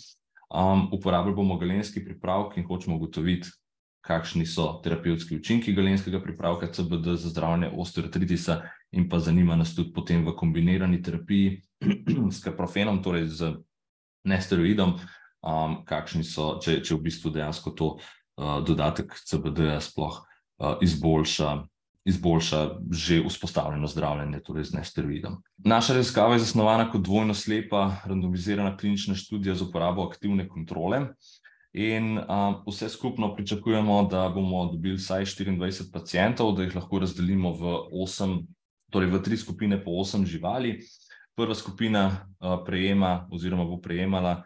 Uporabili 0.92 1.36
bomo 1.36 1.58
galenski 1.58 2.04
pripravek 2.06 2.58
in 2.58 2.68
hočemo 2.68 2.96
ugotoviti, 2.96 3.50
kakšni 4.08 4.46
so 4.48 4.80
terapevtski 4.84 5.36
učinki 5.36 5.74
galenskega 5.76 6.22
pripravka 6.24 6.70
CBD 6.72 7.18
za 7.20 7.30
zdravljenje 7.30 7.74
osteoartritisa 7.76 8.62
in 8.92 9.10
pa 9.10 9.20
zanima 9.20 9.56
nas 9.56 9.76
tudi 9.76 9.92
potem 9.94 10.24
v 10.26 10.36
kombinirani 10.36 11.02
terapiji 11.04 11.62
s 12.36 12.40
kaprofenom, 12.44 13.02
torej 13.04 13.28
z 13.28 13.52
nesteroidom, 14.28 14.96
kakšni 15.88 16.24
so, 16.24 16.56
če, 16.64 16.80
če 16.84 16.96
v 16.96 17.04
bistvu 17.08 17.32
dejansko 17.36 17.72
to, 17.76 17.90
dodatek 18.38 19.16
CBD-ja 19.28 19.80
sploh, 19.84 20.22
izboljša, 20.84 21.52
izboljša 22.08 22.80
že 22.92 23.20
vzpostavljeno 23.28 23.88
zdravljenje, 23.88 24.40
torej 24.40 24.64
z 24.70 24.78
nesteroidom. 24.80 25.42
Naša 25.58 25.98
raziskava 26.00 26.34
je 26.38 26.46
zasnovana 26.46 26.88
kot 26.92 27.02
dvojno 27.04 27.34
slepa 27.34 28.00
randomizirana 28.06 28.78
klinična 28.78 29.16
študija 29.16 29.56
z 29.56 29.68
uporabo 29.68 30.08
aktivne 30.08 30.48
kontrole 30.48 31.02
in, 31.74 32.20
vse 32.68 32.90
skupno 32.90 33.34
pričakujemo, 33.36 34.04
da 34.12 34.30
bomo 34.30 34.66
dobili 34.72 34.96
vsaj 34.96 35.26
štiriindvajset 35.26 35.92
pacientov, 35.94 36.56
da 36.56 36.64
jih 36.64 36.76
lahko 36.76 37.00
razdelimo 37.04 37.52
v 37.54 37.76
osem, 38.02 38.40
torej 38.90 39.12
v 39.12 39.22
tri 39.22 39.38
skupine 39.38 39.84
po 39.84 40.00
osem 40.00 40.26
živali. 40.26 40.80
Prva 41.38 41.56
skupina, 41.56 42.26
prejema 42.66 43.28
oziroma 43.32 43.66
bo 43.68 43.78
prejemala, 43.78 44.42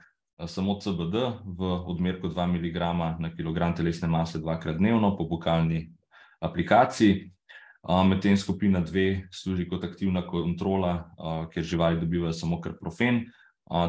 samo 0.50 0.80
CBD 0.82 1.22
v 1.46 1.70
odmerku 1.88 2.28
dva 2.28 2.48
miligrama 2.50 3.16
na 3.20 3.30
kilogram 3.32 3.76
telesne 3.78 4.10
mase 4.10 4.42
dvakrat 4.42 4.82
dnevno 4.82 5.14
po 5.18 5.30
bukalni 5.30 5.92
aplikaciji. 6.42 7.30
Medtem 7.88 8.38
skupina 8.38 8.80
dve 8.80 9.28
služi 9.32 9.68
kot 9.70 9.84
aktivna 9.84 10.28
kontrola, 10.28 11.12
kjer 11.54 11.66
živali 11.66 12.00
dobivajo 12.00 12.34
samo 12.34 12.62
kaprofen, 12.62 13.26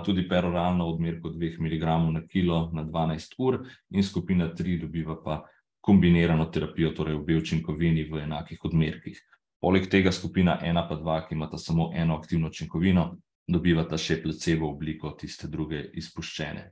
tudi 0.05 0.29
peroralno 0.29 0.87
odmerku 0.87 1.31
dveh 1.31 1.59
miligramov 1.61 2.13
na 2.13 2.27
kilo 2.27 2.71
na 2.73 2.83
dvanajst 2.83 3.35
ur, 3.39 3.65
in 3.91 4.03
skupina 4.03 4.55
tri 4.55 4.79
dobiva 4.79 5.17
pa 5.25 5.43
kombinirano 5.81 6.45
terapijo, 6.45 6.93
torej 6.95 7.15
obe 7.15 7.37
učinkovini 7.37 8.05
v 8.11 8.23
enakih 8.23 8.65
odmerkih. 8.65 9.19
Poleg 9.61 9.89
tega 9.91 10.13
skupina 10.13 10.59
ena 10.63 10.87
pa 10.89 10.95
dva, 10.95 11.21
ki 11.27 11.35
imata 11.35 11.59
samo 11.59 11.91
eno 11.95 12.17
aktivno 12.17 12.49
učinkovino, 12.49 13.17
dobivata 13.47 13.99
še 13.99 14.23
placebo 14.23 14.71
obliko 14.71 15.11
tiste 15.19 15.49
druge 15.49 15.91
izpuščene. 15.95 16.71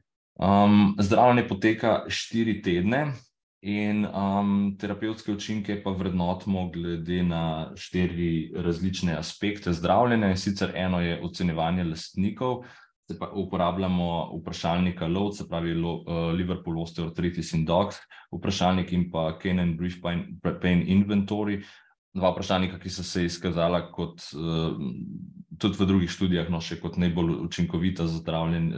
zdravljenje 0.99 1.49
poteka 1.49 2.05
štiri 2.09 2.63
tedne 2.63 3.13
in, 3.63 4.07
terapevtske 4.81 5.33
učinke 5.33 5.83
pa 5.85 5.91
vrednotimo 5.91 6.69
glede 6.73 7.23
na 7.23 7.73
štiri 7.77 8.53
različne 8.57 9.17
aspekte 9.19 9.73
zdravljenja, 9.73 10.31
in 10.31 10.37
sicer 10.37 10.73
eno 10.75 11.01
je 11.01 11.21
ocenjevanje 11.25 11.85
lastnikov, 11.85 12.65
uporabljamo 13.35 14.39
vprašalnika 14.41 15.07
LOAD, 15.07 15.37
se 15.37 15.49
pravi 15.49 15.75
Liverpool 16.37 16.83
Osteoarthritis 16.83 17.53
in 17.53 17.65
Dogs 17.65 17.97
vprašalnik 18.33 18.93
in 18.93 19.11
pa 19.11 19.39
Canine 19.43 19.75
Brief 19.75 20.01
Pain 20.63 20.85
Inventory. 20.87 21.61
Dva 22.15 22.33
vprašalnika, 22.33 22.79
ki 22.79 22.91
sta 22.91 23.03
se 23.07 23.25
izkazala 23.25 23.85
kot, 23.93 24.23
tudi 25.59 25.79
v 25.79 25.87
drugih 25.87 26.11
študijah, 26.11 26.49
no, 26.51 26.59
še 26.63 26.81
kot 26.81 26.97
najbolj 26.99 27.37
učinkovita 27.45 28.07
za 28.07 28.23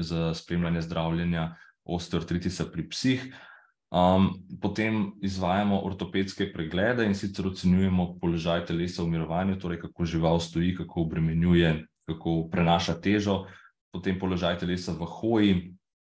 za 0.01 0.35
spremljanje 0.35 0.83
zdravljenja 0.85 1.55
osteoartritisa 1.85 2.67
pri 2.73 2.89
psih. 2.89 3.25
Potem 4.61 5.13
izvajamo 5.21 5.83
ortopedske 5.85 6.53
preglede, 6.53 7.05
in 7.05 7.15
sicer 7.15 7.47
ocenjujemo 7.47 8.17
položaj 8.21 8.65
telesa 8.71 9.03
v 9.03 9.13
mirovanju, 9.13 9.59
torej 9.61 9.83
kako 9.85 10.05
žival 10.05 10.41
stoji, 10.41 10.75
kako 10.77 11.03
obremenjuje, 11.03 11.75
kako 12.09 12.49
prenaša 12.51 12.97
težo. 13.01 13.45
Potem 13.93 14.19
položaj 14.19 14.59
telesa 14.65 14.93
v 14.97 15.05
hoji, 15.05 15.55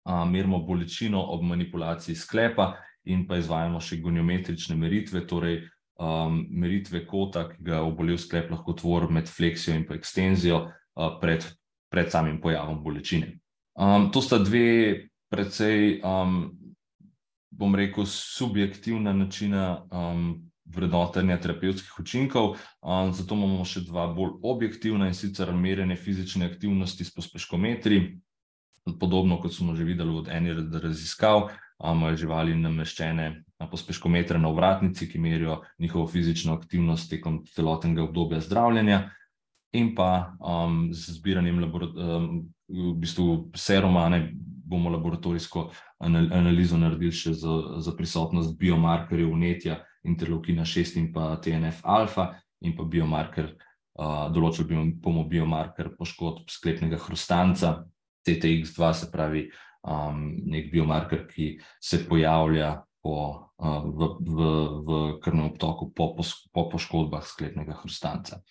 merimo 0.06 0.62
bolečino 0.64 1.20
ob 1.20 1.42
manipulaciji 1.44 2.16
sklepa 2.16 2.76
in 3.04 3.26
pa 3.26 3.36
izvajamo 3.36 3.80
še 3.80 4.00
goniometrične 4.00 4.76
meritve, 4.76 5.26
torej, 5.28 5.60
meritve 6.48 7.04
kota, 7.06 7.44
ki 7.50 7.60
ga 7.60 7.82
obolel 7.84 8.16
sklep 8.18 8.50
lahko 8.50 8.72
tvori 8.72 9.12
med 9.12 9.28
fleksijo 9.28 9.76
in 9.76 9.84
pa 9.84 9.94
ekstenzijo, 9.98 10.64
pred, 11.20 11.44
pred 11.92 12.08
samim 12.08 12.40
pojavom 12.40 12.80
bolečine. 12.82 13.36
to 14.12 14.20
sta 14.22 14.38
dve 14.38 15.08
precej, 15.28 16.00
bom 17.56 17.74
rekel, 17.74 18.04
subjektivna 18.06 19.12
načina, 19.16 19.86
vrednotenja 20.66 21.38
terapevtskih 21.40 22.00
učinkov, 22.00 22.56
zato 23.14 23.36
imamo 23.38 23.64
še 23.64 23.84
dva 23.86 24.08
bolj 24.12 24.40
objektivna, 24.42 25.06
in 25.08 25.14
sicer 25.14 25.52
merjenje 25.54 25.96
fizične 25.96 26.48
aktivnosti 26.50 27.04
s 27.06 27.14
pospeškometri. 27.14 28.00
Podobno, 29.00 29.40
kot 29.42 29.54
smo 29.54 29.74
že 29.74 29.86
videli 29.86 30.12
od 30.14 30.28
ene 30.30 30.56
od 30.58 30.74
raziskav, 30.82 31.48
imajo 31.82 32.16
živali 32.16 32.54
nameščene 32.58 33.44
pospeškometre 33.70 34.38
na 34.38 34.48
ovratnici, 34.52 35.08
ki 35.08 35.18
merijo 35.18 35.62
njihovo 35.78 36.06
fizično 36.06 36.54
aktivnost 36.54 37.10
tekom 37.10 37.44
celotnega 37.54 38.04
obdobja 38.04 38.40
zdravljenja. 38.40 39.10
In 39.74 39.94
pa, 39.94 40.36
z 40.92 41.16
zbiranjem 41.18 41.58
v 41.66 42.92
bistvu 42.98 43.50
seruma, 43.58 44.06
a 44.06 44.12
ne, 44.14 44.20
bomo 44.66 44.90
laboratorijsko 44.90 45.68
analizo 46.02 46.78
naredili 46.78 47.14
še 47.14 47.34
za, 47.38 47.54
za 47.82 47.94
prisotnost 47.96 48.56
biomarkerjev 48.58 49.30
vnetja 49.32 49.80
interleukina 50.06 50.64
šest 50.66 50.98
in 51.00 51.12
pa 51.14 51.36
TNF-alfa 51.42 52.32
in 52.66 52.74
pa 52.76 52.86
biomarker, 52.88 53.52
določili 54.34 54.82
bomo 55.02 55.24
biomarker 55.28 55.92
poškodb 55.98 56.50
sklepnega 56.52 56.98
hrustanca, 57.06 57.78
TTX 58.26 58.74
dva, 58.76 58.92
se 58.94 59.10
pravi, 59.12 59.46
neki 59.86 60.72
biomarker, 60.72 61.26
ki 61.30 61.56
se 61.80 62.02
pojavlja 62.08 62.72
po, 63.06 63.18
v, 63.58 64.08
v, 64.18 64.46
v 64.82 65.00
krvnem 65.22 65.52
obtoku 65.52 65.92
po 65.94 66.12
po 66.18 66.68
poškodbah 66.72 67.22
sklepnega 67.22 67.78
hrustanca. 67.82 68.42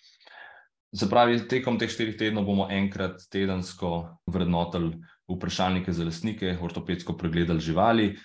Se 0.96 1.08
pravi, 1.10 1.42
tekom 1.50 1.76
teh 1.76 1.90
štirih 1.92 2.16
tednov 2.16 2.46
bomo 2.48 2.70
enkrat 2.72 3.20
tedensko 3.28 4.16
vrednotili 4.24 4.96
vprašalnike 5.28 5.92
za 5.92 6.04
lastnike, 6.04 6.56
ortopedsko 6.62 7.16
pregledali 7.16 7.60
živali, 7.60 8.16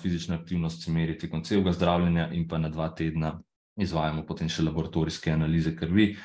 fizično 0.00 0.34
aktivnost 0.34 0.84
se 0.84 0.90
meri 0.90 1.18
tekom 1.18 1.44
celega 1.44 1.72
zdravljenja 1.72 2.30
in 2.32 2.48
pa 2.48 2.58
na 2.58 2.68
dva 2.68 2.88
tedna 2.88 3.36
izvajamo 3.76 4.24
potem 4.26 4.48
še 4.48 4.64
laboratorijske 4.64 5.32
analize 5.32 5.76
krvi. 5.76 6.16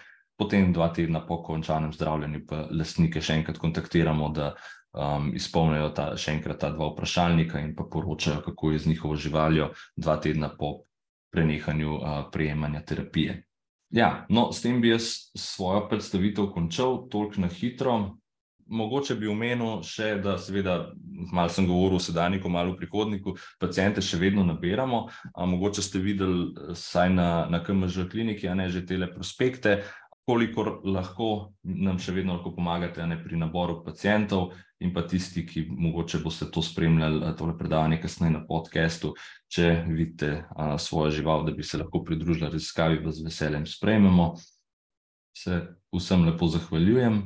potem 0.42 0.72
dva 0.74 0.88
tedna 0.90 1.20
po 1.22 1.44
končanem 1.44 1.92
zdravljenju 1.94 2.40
pa 2.50 2.64
lastnike 2.72 3.22
še 3.22 3.36
enkrat 3.38 3.60
kontaktiramo, 3.62 4.30
da 4.34 4.56
um, 4.98 5.28
izpolnijo 5.38 5.92
ta, 5.94 6.16
še 6.18 6.32
enkrat 6.34 6.58
ta 6.64 6.72
dva 6.74 6.88
vprašalnika 6.96 7.60
in 7.62 7.76
pa 7.76 7.86
poročajo, 7.86 8.42
kako 8.42 8.72
je 8.72 8.80
z 8.80 8.90
njihovo 8.90 9.16
živaljo 9.16 9.70
dva 9.96 10.18
tedna 10.18 10.50
po 10.50 10.88
prenehanju 11.30 11.94
uh, 11.94 12.24
prejemanja 12.32 12.82
terapije. 12.82 13.44
Ja, 13.94 14.26
no, 14.30 14.50
s 14.52 14.64
tem 14.64 14.82
bi 14.82 14.90
jaz 14.90 15.30
svojo 15.38 15.86
predstavitev 15.92 16.50
končal, 16.56 17.06
toliko 17.12 17.44
na 17.46 17.48
hitro. 17.52 18.18
Mogoče 18.72 19.18
bi 19.20 19.28
omenil 19.28 19.82
še, 19.84 20.14
da 20.24 20.38
seveda, 20.40 20.94
malo 21.34 21.52
sem 21.52 21.66
govoril 21.68 22.00
o 22.00 22.04
sedanjiku, 22.04 22.50
malo 22.50 22.72
o 22.72 22.78
prihodniku, 22.80 23.34
pacijente 23.60 24.04
še 24.04 24.20
vedno 24.22 24.46
nabiramo. 24.48 25.02
A, 25.34 25.48
mogoče 25.50 25.84
ste 25.84 26.00
videli, 26.00 26.54
saj 26.80 27.12
na, 27.12 27.28
na 27.52 27.60
KMŽ 27.64 28.08
kliniki, 28.12 28.48
a 28.48 28.56
ne 28.56 28.70
že 28.72 28.86
tele 28.88 29.10
prospekte, 29.12 29.82
kolikor 30.30 30.78
lahko 30.88 31.52
nam 31.64 32.00
še 32.00 32.14
vedno 32.16 32.38
lahko 32.38 32.54
pomagate 32.56 33.04
ne, 33.10 33.18
pri 33.20 33.40
naboru 33.42 33.82
pacijentov 33.84 34.54
in 34.82 34.94
pa 34.96 35.04
tisti, 35.04 35.44
ki 35.46 35.66
mogoče 35.68 36.22
boste 36.24 36.48
to 36.54 36.64
spremljali, 36.64 37.34
tole 37.38 37.58
predavanje 37.58 38.00
kasneje 38.02 38.38
na 38.38 38.46
podkastu, 38.48 39.12
če 39.52 39.68
vidite 39.90 40.32
a, 40.56 40.78
svojo 40.80 41.12
žival, 41.20 41.44
da 41.46 41.52
bi 41.58 41.68
se 41.68 41.82
lahko 41.82 42.06
pridružili 42.08 42.48
raziskavi, 42.48 43.04
vas 43.04 43.20
veseljem 43.26 43.68
sprejmemo. 43.68 44.32
Se 45.38 45.60
vsem 45.92 46.26
lepo 46.28 46.48
zahvaljujem 46.52 47.22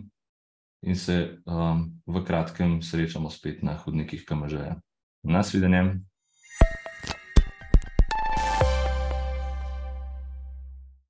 in 0.85 0.95
se 0.95 1.37
um, 1.45 1.89
v 2.05 2.21
kratkem 2.21 2.81
srečamo 2.81 3.29
spet 3.33 3.65
na 3.65 3.73
hodnikih 3.73 4.21
KMŽ-ja. 4.25 4.77
Nasvidenjem. 5.25 6.05